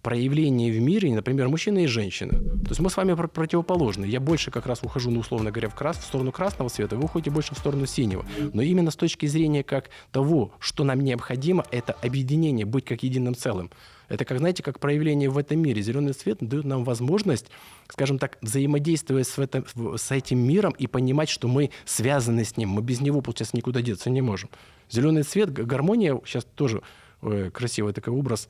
[0.04, 2.32] проявление в мире, например, мужчины и женщины.
[2.32, 4.06] То есть мы с вами противоположны.
[4.06, 7.06] Я больше как раз ухожу, ну, условно говоря, в, крас, в сторону красного цвета, вы
[7.06, 8.26] уходите больше в сторону синего.
[8.54, 13.34] Но именно с точки зрения как того, что нам необходимо, это объединение, быть как единым
[13.34, 13.72] целым.
[14.14, 15.82] Это, как знаете, как проявление в этом мире.
[15.82, 17.48] Зеленый цвет дает нам возможность,
[17.88, 19.66] скажем так, взаимодействовать с, этом,
[19.98, 22.70] с этим миром и понимать, что мы связаны с ним.
[22.70, 24.52] Мы без него, получается, никуда деться не можем.
[24.92, 26.84] Зеленый цвет, гармония, сейчас тоже
[27.24, 28.50] э, красивый такой образ,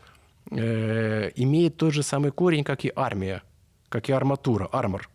[0.52, 3.42] э, имеет тот же самый корень, как и армия,
[3.88, 5.10] как и арматура, армор.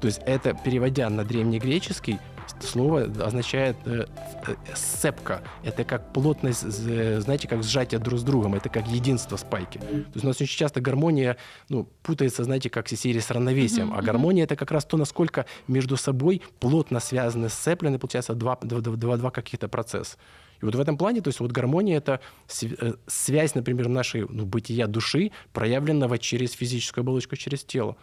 [0.00, 2.18] То есть это, переводя на древнегреческий,
[2.60, 4.06] слово означает э,
[4.46, 5.42] э, сцепка.
[5.62, 8.54] Это как плотность, знаете, как сжатие друг с другом.
[8.54, 9.78] Это как единство спайки.
[9.78, 11.36] То есть у нас очень часто гармония
[11.68, 13.92] ну, путается, знаете, как серии с равновесием.
[13.94, 18.80] А гармония это как раз то, насколько между собой плотно связаны, сцеплены, получается, два, два,
[18.80, 20.16] два, два каких-то процесса.
[20.60, 22.20] И вот в этом плане, то есть вот гармония— это
[22.62, 27.96] э, связь, например, нашей ну, бытия души, проявленного через физическую оболочку, через тело.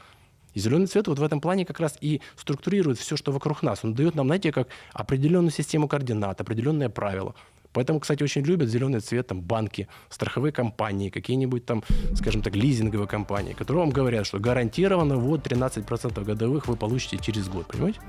[0.58, 3.84] И зеленый цвет вот в этом плане как раз и структурирует все, что вокруг нас.
[3.84, 7.36] Он дает нам, знаете, как определенную систему координат, определенные правила.
[7.74, 11.84] Поэтому, кстати, очень любят зеленый цвет там, банки, страховые компании, какие-нибудь там,
[12.16, 17.48] скажем так, лизинговые компании, которые вам говорят, что гарантированно вот 13% годовых вы получите через
[17.50, 18.00] год, понимаете?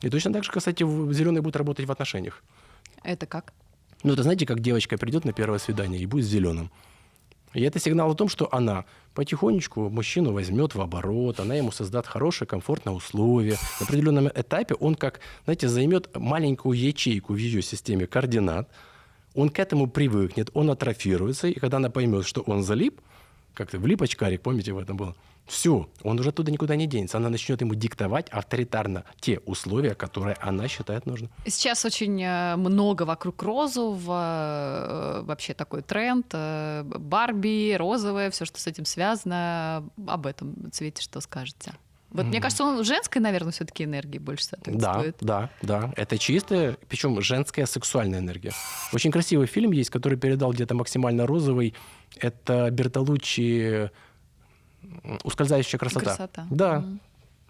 [0.00, 2.44] И точно так же, кстати, зеленый будет работать в отношениях.
[3.02, 3.52] Это как?
[4.04, 6.70] Ну, это знаете, как девочка придет на первое свидание и будет зеленым.
[7.54, 12.08] И это сигнал о том, что она потихонечку мужчину возьмет в оборот, она ему создаст
[12.08, 13.56] хорошие, комфортные условия.
[13.80, 18.68] На определенном этапе он, как, знаете, займет маленькую ячейку в ее системе координат,
[19.34, 23.00] он к этому привыкнет, он атрофируется, и когда она поймет, что он залип,
[23.54, 27.18] как-то влип очкарик, помните, в этом было, все, он уже оттуда никуда не денется.
[27.18, 31.30] Она начнет ему диктовать авторитарно те условия, которые она считает нужным.
[31.46, 36.26] Сейчас очень э, много вокруг розового, э, вообще такой тренд.
[36.32, 39.84] Э, Барби, розовое, все, что с этим связано.
[40.06, 41.74] Об этом цвете что скажете?
[42.14, 45.16] Вот мне кажется, он женской, наверное, все-таки энергии больше соответствует.
[45.20, 45.92] Да, да, да.
[45.96, 48.52] Это чистая, причем женская сексуальная энергия.
[48.92, 51.74] Очень красивый фильм есть, который передал где-то максимально розовый.
[52.20, 53.90] Это Бертолуччи
[55.24, 56.04] Ускользающая красота.
[56.04, 56.46] Красота.
[56.50, 56.76] Да.
[56.76, 56.98] Mm.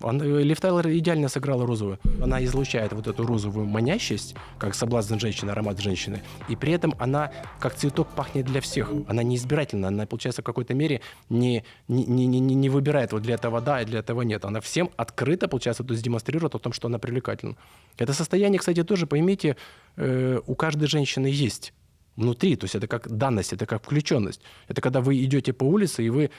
[0.00, 1.98] Он, э, Лив Тайлер идеально сыграла розовую.
[2.20, 6.22] Она излучает вот эту розовую манящесть, как соблазн женщины, аромат женщины.
[6.48, 8.90] И при этом она, как цветок, пахнет для всех.
[9.08, 9.88] Она не избирательна.
[9.88, 11.00] Она, получается, в какой-то мере
[11.30, 14.44] не, не, не, не, не выбирает вот для этого да, и для этого нет.
[14.44, 17.56] Она всем открыто, получается, то есть демонстрирует о том, что она привлекательна.
[17.96, 19.56] Это состояние, кстати, тоже, поймите,
[19.96, 21.72] э, у каждой женщины есть
[22.16, 22.56] внутри.
[22.56, 24.40] То есть это как данность, это как включенность.
[24.68, 26.30] Это когда вы идете по улице, и вы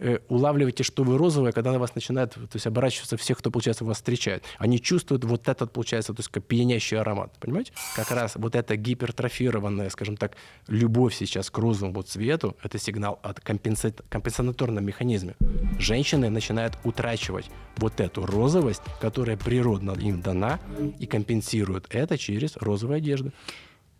[0.00, 3.84] Э, улавливаете, что вы розовая, когда на вас начинает то есть, оборачиваться всех, кто, получается,
[3.84, 4.42] вас встречает.
[4.58, 7.32] Они чувствуют вот этот, получается, то есть, как пьянящий аромат.
[7.38, 7.72] Понимаете?
[7.94, 13.38] Как раз вот эта гипертрофированная, скажем так, любовь сейчас к розовому цвету, это сигнал от
[13.38, 13.94] компенса...
[14.08, 15.36] компенсаторном механизме.
[15.78, 20.58] Женщины начинают утрачивать вот эту розовость, которая природно им дана,
[20.98, 23.32] и компенсируют это через розовую одежду.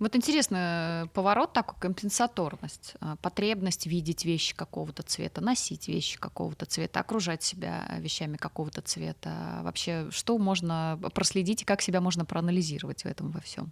[0.00, 7.00] Вот интересный поворот такой, компенсаторность, а, потребность видеть вещи какого-то цвета, носить вещи какого-то цвета,
[7.00, 9.60] окружать себя вещами какого-то цвета.
[9.62, 13.70] Вообще, что можно проследить и как себя можно проанализировать в этом во всем?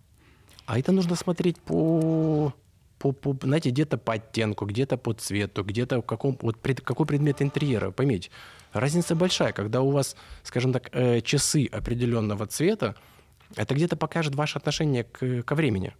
[0.67, 2.53] А это нужно смотреть по
[3.03, 7.05] по, по, знаете, где-то по оттенку, где-то по цвету, где-то в каком, вот пред, какой
[7.05, 7.91] предмет интерьера.
[7.91, 8.31] Поймите,
[8.73, 12.95] разница большая, когда у вас, скажем так, э, часы определенного цвета,
[13.57, 15.95] это где-то покажет ваше отношение к, ко времени.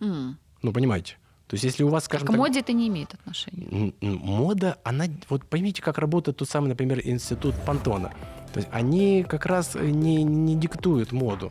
[0.00, 0.34] Mm.
[0.62, 1.16] Ну, понимаете?
[1.46, 2.36] То есть, если у вас, скажем так...
[2.36, 3.92] К моде это не имеет отношения.
[4.00, 5.06] Мода, она...
[5.30, 8.12] Вот поймите, как работает тот самый, например, институт Пантона.
[8.52, 11.50] То есть, они как раз не, не диктуют моду.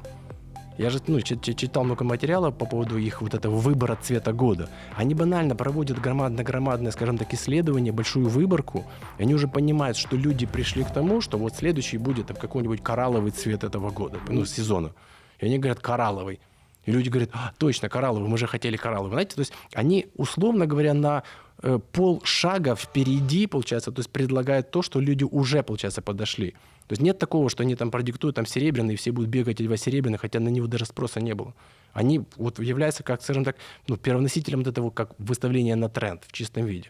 [0.78, 4.70] Я же ну, читал много материалов по поводу их вот этого выбора цвета года.
[4.96, 8.86] Они банально проводят громадно-громадное, скажем так, исследование, большую выборку.
[9.18, 13.32] И они уже понимают, что люди пришли к тому, что вот следующий будет какой-нибудь коралловый
[13.32, 14.92] цвет этого года, ну, сезона.
[15.40, 16.40] И они говорят, коралловый.
[16.88, 19.12] И люди говорят, а, точно, коралловый, мы же хотели коралловый.
[19.12, 21.24] Знаете, то есть они, условно говоря, на
[21.62, 26.52] э, полшага впереди, получается, то есть предлагают то, что люди уже, получается, подошли.
[26.88, 29.68] То есть нет такого, что они там продиктуют там серебряный, и все будут бегать эти
[29.68, 31.54] два серебряных, хотя на него даже спроса не было.
[31.92, 33.58] Они вот являются, как, скажем так,
[33.90, 36.90] ну, первоносителем вот этого как выставления на тренд в чистом виде.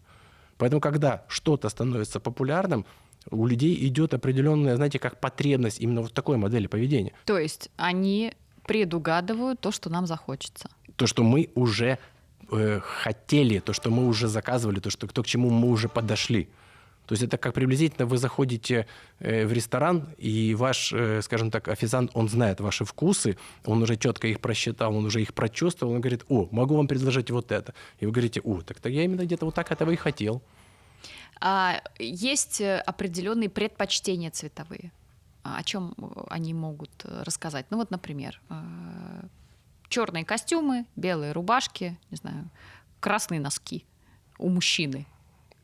[0.60, 2.86] Поэтому, когда что-то становится популярным,
[3.32, 7.14] у людей идет определенная, знаете, как потребность именно вот такой модели поведения.
[7.26, 8.34] То есть они
[8.68, 10.70] предугадывают то, что нам захочется.
[10.96, 11.98] То, что мы уже
[12.52, 16.48] э, хотели, то, что мы уже заказывали, то, что, то, к чему мы уже подошли.
[17.08, 18.86] То есть это как приблизительно вы заходите
[19.20, 23.96] э, в ресторан, и ваш, э, скажем так, официант, он знает ваши вкусы, он уже
[23.96, 27.74] четко их просчитал, он уже их прочувствовал, он говорит, о, могу вам предложить вот это.
[28.02, 30.42] И вы говорите, о, так, я именно где-то вот так этого и хотел.
[31.40, 34.92] А есть э, определенные предпочтения цветовые
[35.56, 35.94] о чем
[36.30, 37.68] они могут э, рассказать.
[37.70, 39.28] Ну вот, например, э,
[39.88, 42.50] черные костюмы, белые рубашки, не знаю,
[43.00, 43.86] красные носки
[44.38, 45.06] у мужчины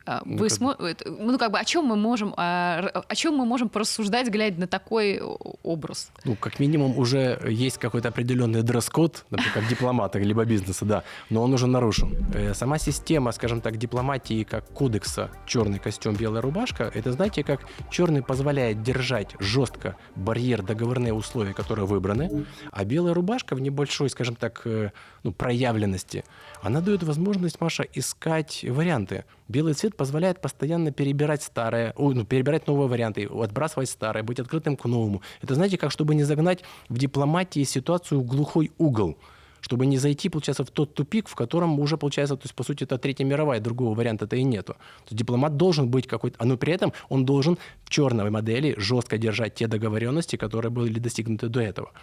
[0.05, 0.75] вы ну, смо...
[1.05, 4.67] ну как бы о чем мы можем а, о чем мы можем порассуждать, глядя на
[4.67, 5.21] такой
[5.63, 6.11] образ?
[6.25, 11.41] Ну как минимум уже есть какой-то определенный дресс-код, например, как дипломата либо бизнеса, да, но
[11.43, 12.15] он уже нарушен.
[12.33, 17.61] Э, сама система, скажем так, дипломатии как кодекса черный костюм, белая рубашка, это знаете, как
[17.89, 24.35] черный позволяет держать жестко барьер договорные условия, которые выбраны, а белая рубашка в небольшой, скажем
[24.35, 24.91] так, э,
[25.23, 26.23] ну, проявленности,
[26.61, 29.25] она дает возможность, Маша, искать варианты.
[29.47, 34.85] Белый цвет позволяет постоянно перебирать старое, ну, перебирать новые варианты, отбрасывать старое, быть открытым к
[34.85, 35.21] новому.
[35.41, 39.17] Это, знаете, как чтобы не загнать в дипломатии ситуацию в глухой угол
[39.63, 42.83] чтобы не зайти, получается, в тот тупик, в котором уже, получается, то есть, по сути,
[42.83, 44.73] это Третья мировая, другого варианта-то и нету.
[44.73, 48.75] То есть дипломат должен быть какой-то, а но при этом он должен в черной модели
[48.77, 51.93] жестко держать те договоренности, которые были достигнуты до этого.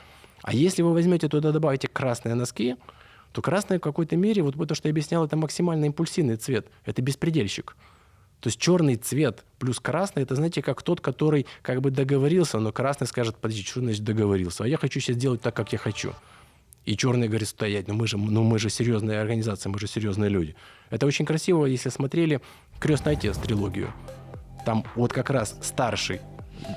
[0.42, 2.76] А если вы возьмете туда, добавите красные носки,
[3.32, 6.66] то красный в какой-то мере, вот то, что я объяснял, это максимально импульсивный цвет.
[6.84, 7.76] Это беспредельщик.
[8.40, 12.72] То есть черный цвет плюс красный, это, знаете, как тот, который как бы договорился, но
[12.72, 14.64] красный скажет, подожди, что значит договорился?
[14.64, 16.14] А я хочу сейчас сделать так, как я хочу.
[16.86, 20.30] И черный говорит, стоять, ну мы же, ну мы же серьезная организация, мы же серьезные
[20.30, 20.56] люди.
[20.88, 22.40] Это очень красиво, если смотрели
[22.78, 23.92] «Крестный отец» трилогию.
[24.64, 26.20] Там вот как раз старший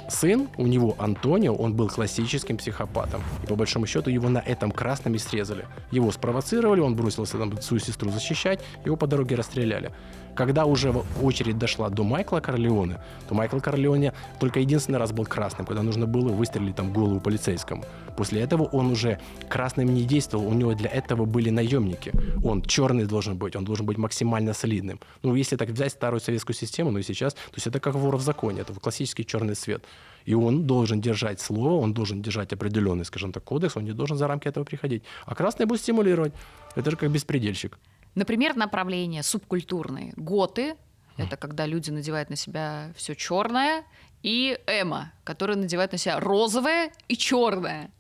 [0.10, 3.22] сын, у него Антонио, он был классическим психопатом.
[3.44, 5.66] И по большому счету его на этом красном и срезали.
[5.92, 9.92] Его спровоцировали, он бросился там свою сестру защищать, его по дороге расстреляли.
[10.36, 10.92] Когда уже
[11.22, 16.08] очередь дошла до Майкла Корлеоне, то Майкл Корлеоне только единственный раз был красным, когда нужно
[16.08, 17.84] было выстрелить там голову полицейскому.
[18.18, 22.12] После этого он уже красным не действовал, у него для этого были наемники.
[22.44, 25.00] Он черный должен быть, он должен быть максимально солидным.
[25.24, 28.18] Ну, если так взять старую советскую систему, ну и сейчас, то есть это как вор
[28.18, 29.84] в законе, это классический черный цвет.
[30.26, 34.18] И он должен держать слово, он должен держать определенный, скажем так, кодекс, он не должен
[34.18, 35.04] за рамки этого приходить.
[35.26, 36.34] А красный будет стимулировать.
[36.76, 37.78] Это же как беспредельщик.
[38.16, 40.14] Например, направления субкультурные.
[40.16, 40.76] Готы—
[41.18, 43.84] это когда люди надевают на себя все черное
[44.22, 47.92] и Эма, которые надевают на себя розовое и черное.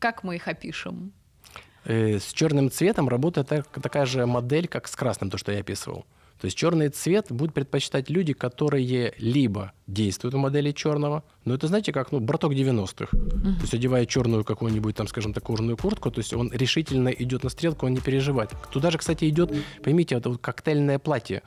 [0.00, 1.12] Как мы их опишем?
[1.84, 5.60] Э, с черным цветом работает так, такая же модель, как с красным, то, что я
[5.60, 6.04] описывал.
[6.40, 11.66] То есть черный цвет будут предпочитать люди, которые либо действуют в модели черного, но это,
[11.66, 13.14] знаете, как, ну, браток 90-х.
[13.14, 13.54] Uh-huh.
[13.56, 17.44] То есть одевая черную какую-нибудь, там, скажем так, кожаную куртку, то есть он решительно идет
[17.44, 18.52] на стрелку, он не переживает.
[18.70, 21.42] Туда же, кстати, идет, поймите, это вот коктейльное платье.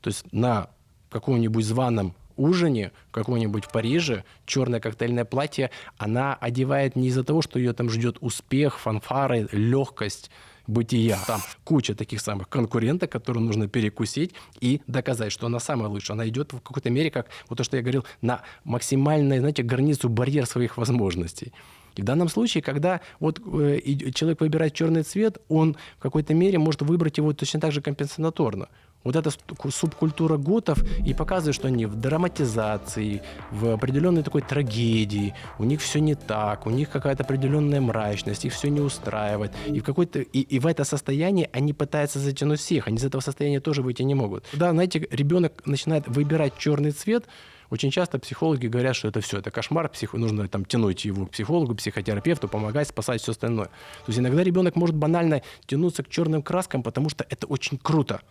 [0.00, 0.70] То есть на
[1.10, 7.58] каком-нибудь званом ужине каком-нибудь в Париже черное коктейльное платье она одевает не из-за того, что
[7.58, 10.30] ее там ждет успех, фанфары, легкость,
[10.66, 11.18] бытия.
[11.26, 16.14] Там куча таких самых конкурентов, которым нужно перекусить и доказать, что она самая лучшая.
[16.14, 20.08] Она идет в какой-то мере, как вот то, что я говорил, на максимальную, знаете, границу,
[20.08, 21.52] барьер своих возможностей.
[21.96, 23.80] И в данном случае, когда вот э,
[24.14, 28.68] человек выбирает черный цвет, он в какой-то мере может выбрать его точно так же компенсаторно
[29.04, 29.30] вот эта
[29.70, 36.00] субкультура готов и показывает, что они в драматизации, в определенной такой трагедии, у них все
[36.00, 39.52] не так, у них какая-то определенная мрачность, их все не устраивает.
[39.66, 43.20] И в, какой-то, и, и в это состояние они пытаются затянуть всех, они из этого
[43.20, 44.44] состояния тоже выйти не могут.
[44.52, 47.26] Да, знаете, ребенок начинает выбирать черный цвет,
[47.70, 50.12] очень часто психологи говорят, что это все, это кошмар, псих...
[50.14, 53.66] нужно там тянуть его к психологу, психотерапевту, помогать, спасать все остальное.
[53.66, 58.22] То есть иногда ребенок может банально тянуться к черным краскам, потому что это очень круто.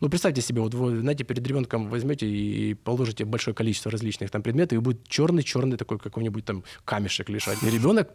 [0.00, 4.42] Ну, представьте себе, вот вы, знаете, перед ребенком возьмете и положите большое количество различных там
[4.42, 7.62] предметов, и будет черный-черный такой какой-нибудь там камешек лежать.
[7.62, 8.10] И ребенок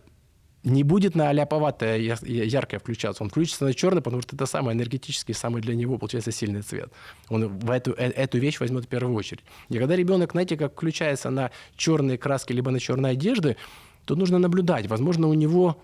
[0.63, 3.23] не будет на аляповатое яркое включаться.
[3.23, 6.91] Он включится на черный, потому что это самый энергетический, самый для него, получается, сильный цвет.
[7.29, 9.43] Он в эту, э, эту вещь возьмет в первую очередь.
[9.69, 13.57] И когда ребенок, знаете, как включается на черные краски, либо на черные одежды,
[14.05, 14.87] то нужно наблюдать.
[14.87, 15.81] Возможно, у него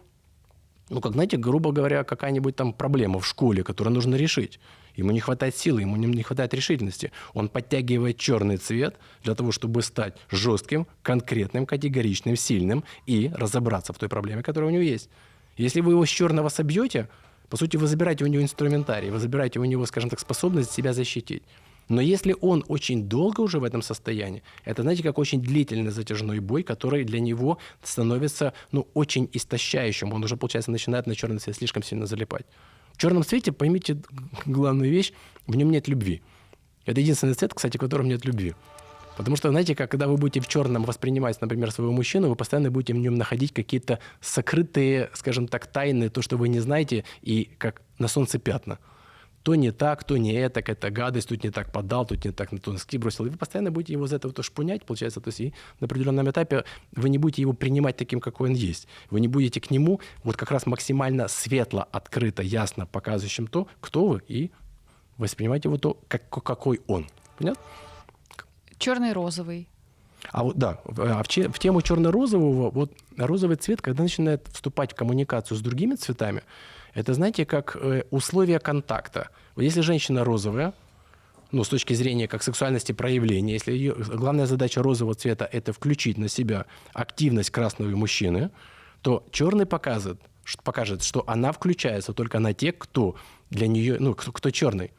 [0.89, 4.59] ну, как, знаете, грубо говоря, какая-нибудь там проблема в школе, которую нужно решить.
[4.95, 7.11] Ему не хватает силы, ему не хватает решительности.
[7.33, 13.97] Он подтягивает черный цвет для того, чтобы стать жестким, конкретным, категоричным, сильным и разобраться в
[13.97, 15.09] той проблеме, которая у него есть.
[15.57, 17.07] Если вы его с черного собьете,
[17.49, 20.93] по сути, вы забираете у него инструментарий, вы забираете у него, скажем так, способность себя
[20.93, 21.43] защитить.
[21.89, 26.39] Но если он очень долго уже в этом состоянии, это, знаете, как очень длительный затяжной
[26.39, 30.13] бой, который для него становится ну, очень истощающим.
[30.13, 32.45] Он уже, получается, начинает на черный цвет слишком сильно залипать.
[32.93, 33.97] В черном цвете, поймите
[34.45, 35.13] главную вещь,
[35.47, 36.21] в нем нет любви.
[36.85, 38.53] Это единственный цвет, кстати, в котором нет любви.
[39.17, 42.71] Потому что, знаете, как, когда вы будете в черном воспринимать, например, своего мужчину, вы постоянно
[42.71, 47.49] будете в нем находить какие-то сокрытые, скажем так, тайны, то, что вы не знаете, и
[47.57, 48.77] как на солнце пятна
[49.49, 52.51] то не так, то не это, это гадость, тут не так подал, тут не так
[52.51, 53.25] на то носки бросил.
[53.25, 56.29] И вы постоянно будете его из этого то шпунять, получается, то есть и на определенном
[56.29, 58.87] этапе вы не будете его принимать таким, какой он есть.
[59.09, 64.05] Вы не будете к нему вот как раз максимально светло, открыто, ясно показывающим то, кто
[64.05, 64.51] вы, и
[65.17, 67.07] воспринимать его то, как, какой он.
[67.39, 67.59] Понятно?
[68.77, 69.67] Черный розовый.
[70.31, 74.95] А вот да, а в, в тему черно-розового, вот розовый цвет, когда начинает вступать в
[74.95, 76.43] коммуникацию с другими цветами,
[76.93, 79.29] это, знаете, как э, условия контакта.
[79.55, 80.73] Вот если женщина розовая,
[81.51, 86.17] ну, с точки зрения как сексуальности проявления, если ее главная задача розового цвета– это включить
[86.17, 88.51] на себя активность красного мужчины,
[89.01, 90.21] то черный показывает,
[90.63, 93.15] покажет, что она включается только на тех, кто
[93.49, 94.91] для нее, ну, кто, кто черный.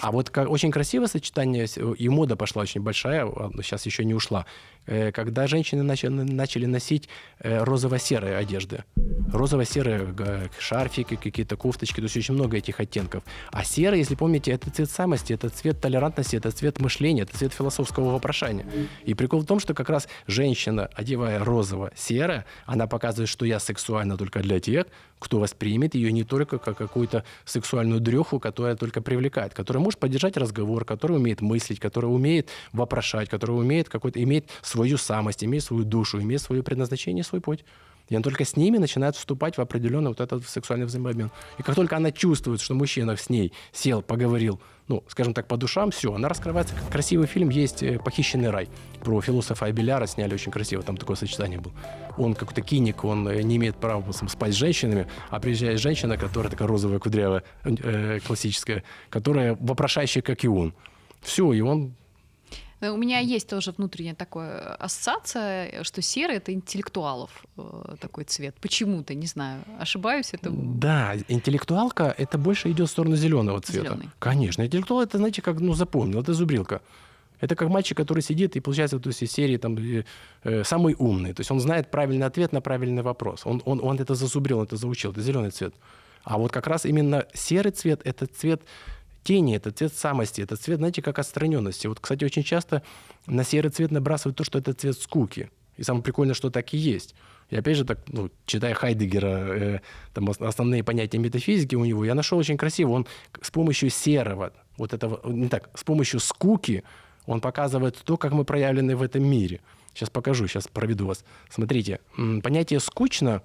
[0.00, 3.26] А вот как, очень красивое сочетание, и мода пошла очень большая,
[3.62, 4.46] сейчас еще не ушла, э,
[4.86, 8.84] когда женщины начали, начали носить э, розово-серые одежды.
[9.32, 13.22] Розово-серые шарфики, какие-то кофточки, то есть очень много этих оттенков.
[13.50, 17.52] А серый, если помните, это цвет самости, это цвет толерантности, это цвет мышления, это цвет
[17.52, 18.66] философского вопрошания.
[19.04, 24.16] И прикол в том, что как раз женщина, одевая розово-серое, она показывает, что я сексуальна
[24.16, 24.86] только для тех,
[25.22, 30.36] кто воспримет ее не только как какую-то сексуальную дреху, которая только привлекает, которая может поддержать
[30.36, 35.84] разговор, который умеет мыслить, который умеет вопрошать, который умеет какой-то, имеет свою самость, имеет свою
[35.84, 37.64] душу, имеет свое предназначение, свой путь.
[38.08, 41.30] И она только с ними начинает вступать в определенный вот этот сексуальный взаимообмен.
[41.58, 45.56] И как только она чувствует, что мужчина с ней сел, поговорил, ну, скажем так, по
[45.56, 46.74] душам, все, она раскрывается.
[46.90, 48.68] Красивый фильм есть э, «Похищенный рай».
[49.00, 51.72] Про философа Абеляра сняли очень красиво, там такое сочетание было.
[52.18, 56.50] Он какой-то киник, он э, не имеет права спать с женщинами, а приезжает женщина, которая
[56.50, 60.74] такая розовая, кудрявая, э, классическая, которая вопрошающая, как и он.
[61.20, 61.94] Все, и он
[62.90, 68.56] у меня есть тоже внутренняя такая ассоциация, что серый это интеллектуалов э, такой цвет.
[68.60, 70.50] Почему-то, не знаю, ошибаюсь это.
[70.50, 73.88] Да, интеллектуалка это больше идет в сторону зеленого цвета.
[73.88, 74.10] Зеленый.
[74.18, 76.80] Конечно, интеллектуал это, знаете, как, ну, запомнил, это зубрилка.
[77.40, 80.04] Это как мальчик, который сидит и получается есть, из серии там, э,
[80.44, 81.32] э, самый умный.
[81.34, 83.42] То есть он знает правильный ответ на правильный вопрос.
[83.44, 85.10] Он, он, он это зазубрил, он это заучил.
[85.10, 85.74] Это зеленый цвет.
[86.24, 88.62] А вот как раз именно серый цвет– это цвет
[89.22, 91.86] тени, это цвет самости, это цвет, знаете, как отстраненности.
[91.86, 92.82] Вот, кстати, очень часто
[93.26, 95.50] на серый цвет набрасывают то, что это цвет скуки.
[95.76, 97.14] И самое прикольное, что так и есть.
[97.50, 99.80] И опять же, так, ну, читая Хайдегера, э,
[100.14, 102.92] там основные понятия метафизики у него, я нашел очень красиво.
[102.92, 103.06] Он
[103.40, 106.82] с помощью серого, вот этого, не так, с помощью скуки
[107.26, 109.60] он показывает то, как мы проявлены в этом мире.
[109.94, 111.24] Сейчас покажу, сейчас проведу вас.
[111.50, 112.00] Смотрите,
[112.42, 113.42] понятие «скучно»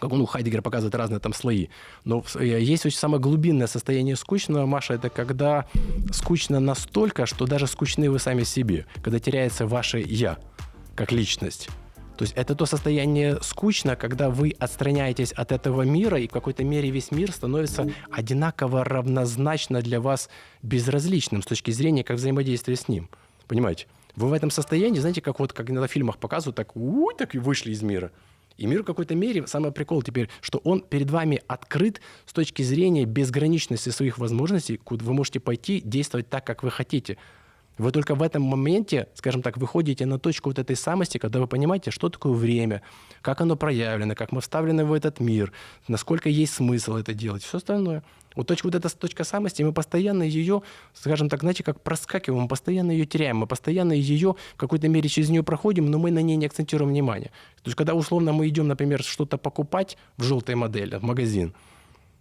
[0.00, 1.68] как он у Хайдегера показывает разные там слои.
[2.04, 5.66] Но э, есть очень самое глубинное состояние скучного, Маша, это когда
[6.12, 10.38] скучно настолько, что даже скучны вы сами себе, когда теряется ваше «я»
[10.94, 11.68] как личность.
[12.18, 16.64] То есть это то состояние скучно, когда вы отстраняетесь от этого мира, и в какой-то
[16.64, 20.28] мере весь мир становится одинаково равнозначно для вас
[20.60, 23.08] безразличным с точки зрения как взаимодействия с ним.
[23.46, 23.86] Понимаете?
[24.16, 27.38] Вы в этом состоянии, знаете, как вот как на фильмах показывают, так, уй, так и
[27.38, 28.10] вышли из мира.
[28.58, 32.62] И мир в какой-то мере, самый прикол теперь, что он перед вами открыт с точки
[32.62, 37.16] зрения безграничности своих возможностей, куда вы можете пойти, действовать так, как вы хотите.
[37.78, 41.46] Вы только в этом моменте, скажем так, выходите на точку вот этой самости, когда вы
[41.46, 42.82] понимаете, что такое время,
[43.22, 45.52] как оно проявлено, как мы вставлены в этот мир,
[45.86, 48.02] насколько есть смысл это делать, все остальное.
[48.38, 50.62] Вот точка, вот эта точка самости, мы постоянно ее,
[50.94, 55.08] скажем так, знаете, как проскакиваем, мы постоянно ее теряем, мы постоянно ее в какой-то мере
[55.08, 57.32] через нее проходим, но мы на ней не акцентируем внимание.
[57.56, 61.52] То есть, когда условно мы идем, например, что-то покупать в желтой модели, в магазин,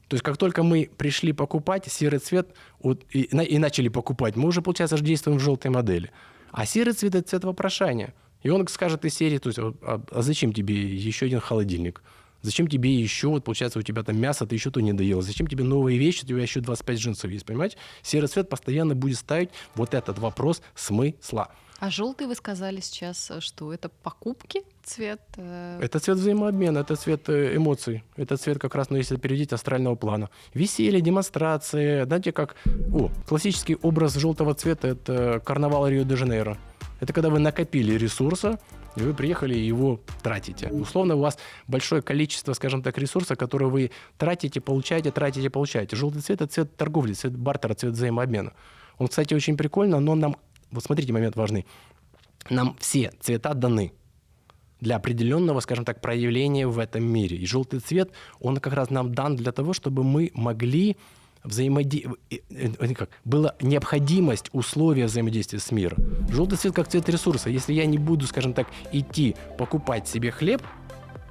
[0.07, 2.49] то есть как только мы пришли покупать серый цвет
[2.79, 6.09] вот, и, и начали покупать, мы уже, получается, действуем в желтой модели.
[6.49, 8.15] А серый цвет– это цвет вопрошания.
[8.41, 12.01] И он скажет из серии, то есть, а, а зачем тебе еще один холодильник?
[12.41, 15.21] Зачем тебе еще, вот получается, у тебя там мясо, ты еще то не доел.
[15.21, 17.77] Зачем тебе новые вещи, у тебя еще 25 джинсов есть, понимаете?
[18.01, 21.51] Серый цвет постоянно будет ставить вот этот вопрос смысла.
[21.79, 25.21] А желтый вы сказали сейчас, что это покупки цвет?
[25.35, 25.79] Э...
[25.79, 28.03] Это цвет взаимообмена, это цвет э, эмоций.
[28.15, 30.31] Это цвет как раз, ну, если переводить астрального плана.
[30.55, 32.03] Веселье, демонстрации.
[32.05, 32.55] Знаете, как...
[32.91, 36.57] О, классический образ желтого цвета– это карнавал Рио-де-Жанейро.
[36.99, 38.59] Это когда вы накопили ресурса,
[38.95, 40.69] и вы приехали и его тратите.
[40.69, 41.37] Условно, у вас
[41.67, 45.95] большое количество, скажем так, ресурса, которые вы тратите, получаете, тратите, получаете.
[45.95, 48.53] Желтый цвет– это цвет торговли, цвет бартера, цвет взаимообмена.
[48.97, 50.35] Он, кстати, очень прикольно, но нам
[50.71, 51.65] вот смотрите, момент важный.
[52.49, 53.93] Нам все цвета даны
[54.79, 57.37] для определенного, скажем так, проявления в этом мире.
[57.37, 60.97] И желтый цвет, он как раз нам дан для того, чтобы мы могли
[61.47, 65.97] взаимодействовать, как, была необходимость условия взаимодействия с миром.
[66.29, 67.49] Желтый цвет как цвет ресурса.
[67.49, 70.61] Если я не буду, скажем так, идти покупать себе хлеб,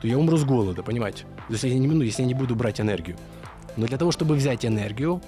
[0.00, 1.24] то я умру с голода, понимаете?
[1.48, 3.16] Если я не, ну, если я не буду брать энергию.
[3.76, 5.20] Но для того, чтобы взять энергию,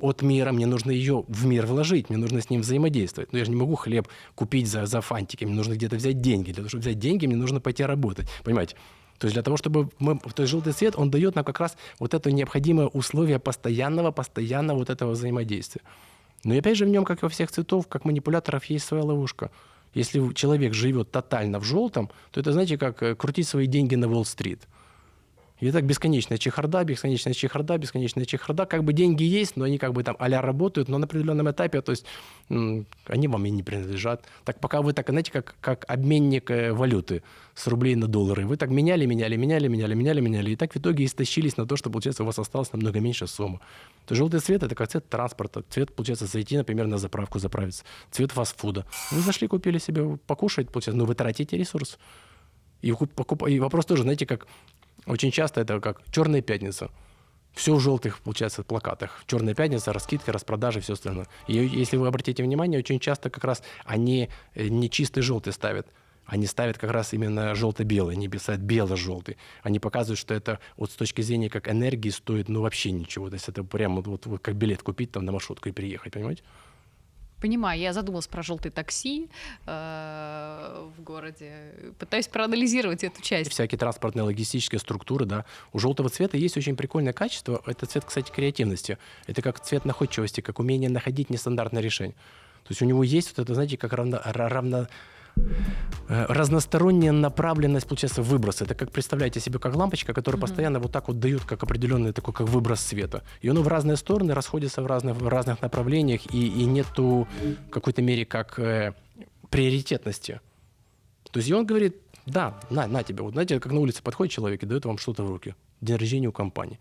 [0.00, 3.32] от мира, мне нужно ее в мир вложить, мне нужно с ним взаимодействовать.
[3.32, 6.46] Но я же не могу хлеб купить за, за фантики, мне нужно где-то взять деньги.
[6.46, 8.28] Для того, чтобы взять деньги, мне нужно пойти работать.
[8.42, 8.76] Понимаете?
[9.18, 10.18] То есть для того, чтобы мы...
[10.18, 14.78] То есть желтый цвет, он дает нам как раз вот это необходимое условие постоянного, постоянного
[14.78, 15.82] вот этого взаимодействия.
[16.42, 19.04] Но и опять же в нем, как и во всех цветов, как манипуляторов, есть своя
[19.04, 19.50] ловушка.
[19.94, 24.08] Если человек живет тотально в желтом, то это, знаете, как э, крутить свои деньги на
[24.08, 24.66] Уолл-стрит.
[25.64, 28.66] И так бесконечная чехарда, бесконечная чехарда, бесконечная чехарда.
[28.66, 31.80] Как бы деньги есть, но они как бы там а работают, но на определенном этапе,
[31.80, 32.04] то есть
[32.50, 34.26] они вам и не принадлежат.
[34.44, 37.22] Так пока вы так, знаете, как, как обменник э, валюты
[37.54, 38.46] с рублей на доллары.
[38.46, 40.50] Вы так меняли, меняли, меняли, меняли, меняли, меняли.
[40.50, 43.60] И так в итоге истощились на то, что, получается, у вас осталось намного меньше суммы.
[44.04, 45.64] То желтый цвет– это как цвет транспорта.
[45.70, 47.84] Цвет, получается, зайти, например, на заправку заправиться.
[48.10, 48.84] Цвет фастфуда.
[49.12, 51.98] Вы зашли, купили себе покушать, получается, но вы тратите ресурс.
[52.84, 53.48] И, покуп...
[53.48, 54.46] и вопрос тоже, знаете, как
[55.06, 56.90] очень часто это как «Черная пятница».
[57.54, 59.22] Все в желтых, получается, плакатах.
[59.26, 61.28] Черная пятница, раскидки, распродажи, все остальное.
[61.46, 65.86] И если вы обратите внимание, очень часто как раз они э, не чистый желтый ставят.
[66.26, 69.36] Они ставят как раз именно желто-белый, они писают бело-желтый.
[69.62, 73.28] Они показывают, что это вот с точки зрения как энергии стоит ну вообще ничего.
[73.28, 76.42] То есть это прямо вот, вот как билет купить там на маршрутку и приехать, понимаете?
[77.44, 79.28] Понимаю, я задумалась про желтые такси
[79.66, 83.50] э, в городе, пытаюсь проанализировать эту часть.
[83.50, 85.44] Всякие транспортные логистические структуры, да.
[85.74, 87.62] У желтого цвета есть очень прикольное качество.
[87.66, 88.96] Это цвет, кстати, креативности.
[89.26, 92.16] Это как цвет находчивости, как умение находить нестандартное решение.
[92.62, 94.88] То есть у него есть вот это, знаете, как равно, равно
[96.08, 98.64] разносторонняя направленность, получается, выброса.
[98.64, 100.42] Это как представляете себе, как лампочка, которая mm-hmm.
[100.42, 103.22] постоянно вот так вот дает, как определенный такой, как выброс света.
[103.40, 107.26] И оно в разные стороны расходится в разных, в разных направлениях, и, и нету
[107.66, 108.92] в какой-то мере как э,
[109.50, 110.40] приоритетности.
[111.30, 113.22] То есть и он говорит, да, на, на тебе.
[113.22, 115.54] Вот знаете, как на улице подходит человек и дает вам что-то в руки.
[115.80, 116.78] День рождения у компании.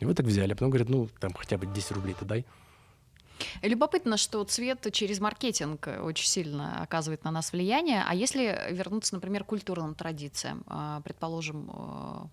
[0.00, 2.44] И вы так взяли, а потом говорит, ну, там хотя бы 10 рублей-то дай.
[3.62, 8.04] Любопытно, что цвет через маркетинг очень сильно оказывает на нас влияние.
[8.06, 12.26] А если вернуться, например, к культурным традициям, а, предположим, э,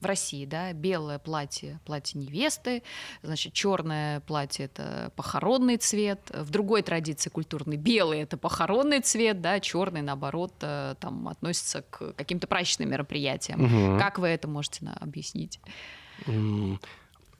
[0.00, 2.82] в России, да, белое платье, платье невесты,
[3.22, 9.58] значит, черное платье это похоронный цвет, в другой традиции культурной белый это похоронный цвет, да,
[9.60, 13.64] черный наоборот э, там относится к каким-то праздничным мероприятиям.
[13.64, 13.98] Угу.
[13.98, 15.60] Как вы это можете объяснить?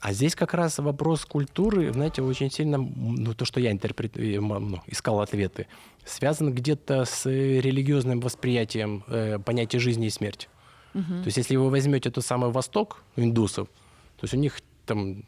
[0.00, 4.80] А здесь как раз вопрос культуры, знаете, очень сильно, ну, то, что я интерпретую, ну,
[4.86, 5.66] искал ответы,
[6.04, 10.48] связан где-то с религиозным восприятием э, понятия жизни и смерти.
[10.94, 11.02] Угу.
[11.02, 13.68] То есть если вы возьмете тот самый Восток индусов,
[14.16, 15.24] то есть у них там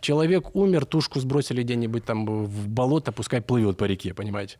[0.00, 4.58] человек умер, тушку сбросили где-нибудь там в болото, пускай плывет по реке, понимаете?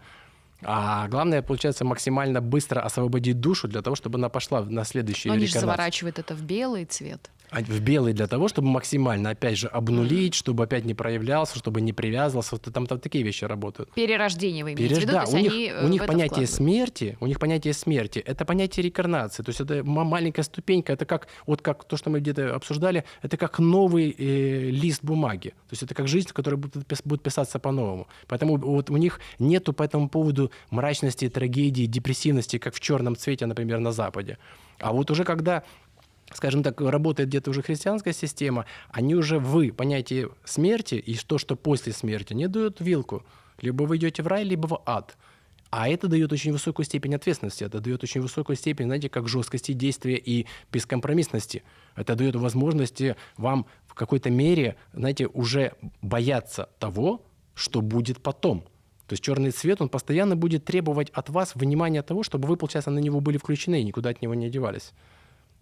[0.63, 5.35] А главное, получается, максимально быстро освободить душу для того, чтобы она пошла на следующий Но
[5.35, 7.31] они же заворачивают это в белый цвет.
[7.51, 11.81] А в белый для того, чтобы максимально, опять же, обнулить, чтобы опять не проявлялся, чтобы
[11.81, 12.57] не привязывался.
[12.57, 13.91] Вот там, там такие вещи работают.
[13.95, 14.99] Перерождение вы имеете Переж...
[14.99, 15.13] в виду?
[15.13, 19.43] Да, у них, э, у них понятие смерти, у них понятие смерти, это понятие рекарнации.
[19.43, 23.37] То есть это маленькая ступенька, это как, вот как то, что мы где-то обсуждали, это
[23.37, 25.49] как новый э, лист бумаги.
[25.49, 28.09] То есть это как жизнь, которая будет, будет писаться по-новому.
[28.27, 33.47] Поэтому вот у них нету по этому поводу мрачности, трагедии, депрессивности, как в черном цвете,
[33.47, 34.39] например, на Западе.
[34.81, 35.65] А вот уже когда
[36.33, 41.57] скажем так, работает где-то уже христианская система, они уже вы понятие смерти и то, что
[41.57, 43.25] после смерти, не дают вилку.
[43.61, 45.17] Либо вы идете в рай, либо в ад.
[45.71, 49.73] А это дает очень высокую степень ответственности, это дает очень высокую степень, знаете, как жесткости
[49.73, 51.63] действия и бескомпромиссности.
[51.95, 57.23] Это дает возможности вам в какой-то мере, знаете, уже бояться того,
[57.55, 58.61] что будет потом.
[59.09, 62.91] То есть черный цвет, он постоянно будет требовать от вас внимания того, чтобы вы, получается,
[62.91, 64.93] на него были включены и никуда от него не одевались.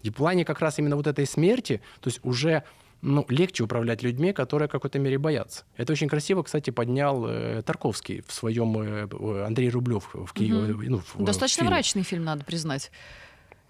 [0.03, 2.63] И в плане как раз именно вот этой смерти, то есть уже
[3.03, 5.65] ну, легче управлять людьми, которые в какой-то мере боятся.
[5.77, 10.75] Это очень красиво, кстати, поднял э, Тарковский в своем э, Андрей Рублев в Киеве.
[10.75, 10.83] Угу.
[10.87, 12.91] Ну, в, Достаточно в мрачный фильм, надо признать.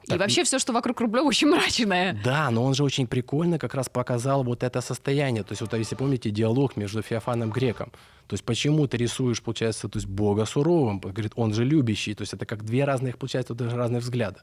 [0.07, 2.19] Так, и вообще все, что вокруг Рублева, очень мрачное.
[2.25, 5.43] Да, но он же очень прикольно как раз показал вот это состояние.
[5.43, 7.91] То есть вот если помните диалог между Феофаном Греком.
[8.29, 11.01] То есть почему ты рисуешь, получается, то есть Бога суровым?
[11.01, 12.15] Говорит, он же любящий.
[12.15, 14.43] То есть это как две разных, получается, даже разных взгляда.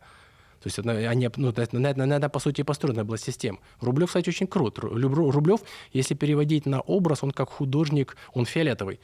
[0.63, 3.59] То есть они, ну, на, на, на, на, по сути, построена была система.
[3.81, 4.79] Рублев, кстати, очень крут.
[4.79, 5.59] Рублев,
[5.91, 9.01] если переводить на образ, он как художник, он фиолетовый.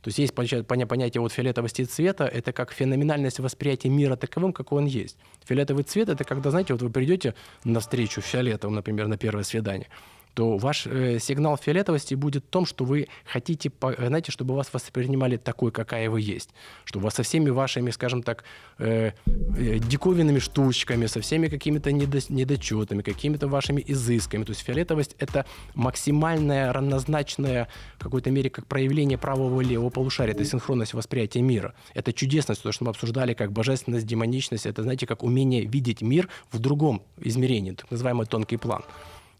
[0.00, 4.86] То есть есть понятие вот фиолетовости цвета, это как феноменальность восприятия мира таковым, какой он
[4.86, 5.18] есть.
[5.44, 7.34] Фиолетовый цвет– это когда, знаете, вот вы придете
[7.64, 9.88] на встречу фиолетовым, например, на первое свидание–
[10.38, 15.36] то ваш э, сигнал фиолетовости будет в том, что вы хотите, знаете, чтобы вас воспринимали
[15.36, 16.50] такой, какая вы есть.
[16.84, 18.44] Чтобы вас со всеми вашими, скажем так,
[18.78, 19.10] э,
[19.56, 24.44] э, диковинными штучками, со всеми какими-то недо, недочетами, какими-то вашими изысками.
[24.44, 27.66] То есть фиолетовость– это максимальное, равнозначное
[27.96, 30.34] в какой-то мере как проявление правого и левого полушария.
[30.34, 31.74] Это синхронность восприятия мира.
[31.94, 34.66] Это чудесность, то, что мы обсуждали, как божественность, демоничность.
[34.66, 38.84] Это, знаете, как умение видеть мир в другом измерении, так называемый тонкий план.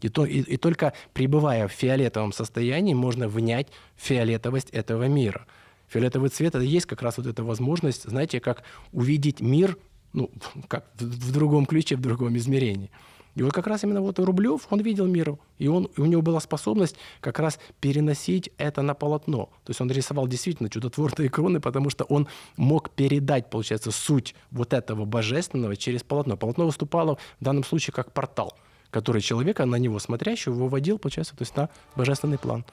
[0.01, 5.45] И, то, и, и только пребывая в фиолетовом состоянии, можно внять фиолетовость этого мира.
[5.87, 9.77] Фиолетовый цвет это есть как раз вот эта возможность, знаете, как увидеть мир
[10.13, 10.31] ну,
[10.67, 12.89] как в, в другом ключе, в другом измерении.
[13.35, 16.39] И вот как раз именно вот Рублев, он видел мир, и, он, у него была
[16.39, 19.49] способность как раз переносить это на полотно.
[19.63, 22.27] То есть он рисовал действительно чудотворные иконы, потому что он
[22.57, 26.37] мог передать, получается, суть вот этого божественного через полотно.
[26.37, 28.57] Полотно выступало в данном случае как портал–
[28.91, 32.65] который человека, на него смотрящего, выводил, получается, то есть на божественный план.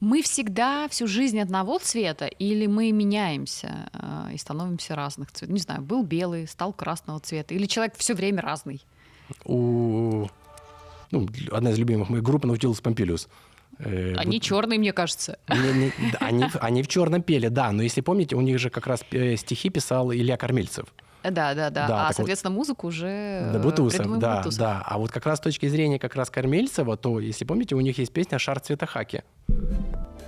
[0.00, 5.54] Мы всегда всю жизнь одного цвета или мы меняемся э, и становимся разных цветов?
[5.54, 8.84] Не знаю, был белый, стал красного цвета, или человек все время разный?
[9.44, 10.26] У
[11.12, 13.28] ну, одна из любимых моих групп Наутилус Помпилиус.
[13.78, 15.38] Э, они вот, черные, мне кажется.
[15.48, 17.70] Не, не, они, они в черном пели, да.
[17.70, 20.86] Но если помните, у них же как раз э, стихи писал Илья Кормильцев.
[21.22, 21.86] Да, да, да.
[21.86, 24.58] да а, соответственно, вот, музыку уже да, Бутусов, да, Бутусов.
[24.58, 24.82] да.
[24.84, 27.98] А вот как раз с точки зрения как раз Кормильцева, то, если помните, у них
[27.98, 29.22] есть песня «Шар цвета хаки».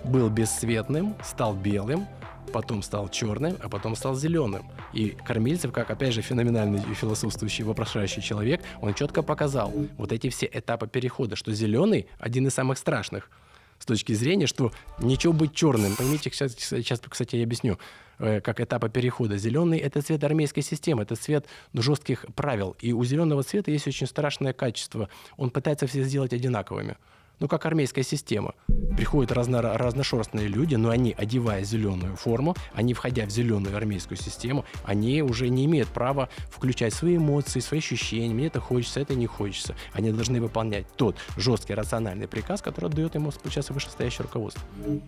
[0.05, 2.07] Был бесцветным, стал белым,
[2.53, 4.65] потом стал черным, а потом стал зеленым.
[4.93, 10.49] И Кормильцев, как, опять же, феноменальный философствующий, вопрошающий человек, он четко показал вот эти все
[10.53, 13.31] этапы перехода, что зеленый– один из самых страшных
[13.79, 15.97] с точки зрения, что ничего быть черным.
[15.97, 17.79] Поймите, сейчас, сейчас кстати, я объясню.
[18.19, 19.37] Э, как этапа перехода.
[19.37, 22.77] Зеленый– это цвет армейской системы, это цвет жестких правил.
[22.81, 25.09] И у зеленого цвета есть очень страшное качество.
[25.37, 26.97] Он пытается все сделать одинаковыми
[27.41, 28.55] ну, как армейская система.
[28.97, 34.65] Приходят разно, разношерстные люди, но они, одевая зеленую форму, они, входя в зеленую армейскую систему,
[34.85, 38.33] они уже не имеют права включать свои эмоции, свои ощущения.
[38.33, 39.75] Мне это хочется, это не хочется.
[39.93, 44.63] Они должны выполнять тот жесткий рациональный приказ, который отдает ему сейчас вышестоящее руководство.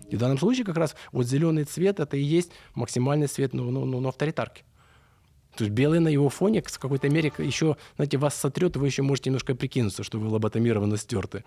[0.09, 3.71] И в данном случае как раз вот зеленый цвет это и есть максимальный цвет ну,
[3.71, 4.63] ну, ну, ну авторитарки.
[5.55, 9.01] То есть белый на его фоне в какой-то мере еще, знаете, вас сотрет, вы еще
[9.01, 11.43] можете немножко прикинуться, что вы лоботомированно стерты.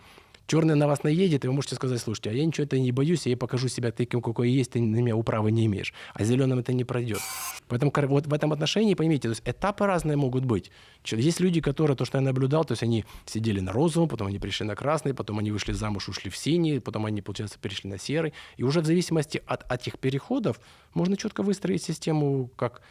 [0.47, 3.26] Черный на вас наедет, и вы можете сказать, слушайте, а я ничего это не боюсь,
[3.26, 5.95] я покажу себя таким, какой есть, ты на меня управы не имеешь.
[6.12, 7.20] А зеленым это не пройдет.
[7.68, 10.72] Поэтому вот в этом отношении, поймите, то есть этапы разные могут быть.
[11.05, 14.38] Есть люди, которые, то, что я наблюдал, то есть они сидели на розовом, потом они
[14.38, 17.99] пришли на красный, потом они вышли замуж, ушли в синий, потом они, получается, перешли на
[17.99, 18.32] серый.
[18.57, 20.61] И уже в зависимости от этих переходов
[20.95, 22.82] можно четко выстроить систему, как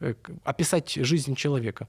[0.00, 1.88] э, описать жизнь человека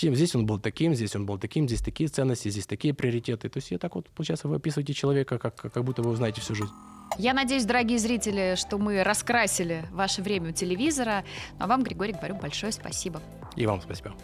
[0.00, 3.48] тем, здесь он был таким, здесь он был таким, здесь такие ценности, здесь такие приоритеты.
[3.48, 6.54] То есть я так вот, получается, вы описываете человека, как, как будто вы узнаете всю
[6.54, 6.72] жизнь.
[7.18, 11.24] Я надеюсь, дорогие зрители, что мы раскрасили ваше время у телевизора.
[11.58, 13.20] А вам, Григорий, говорю большое спасибо.
[13.56, 14.14] И вам спасибо.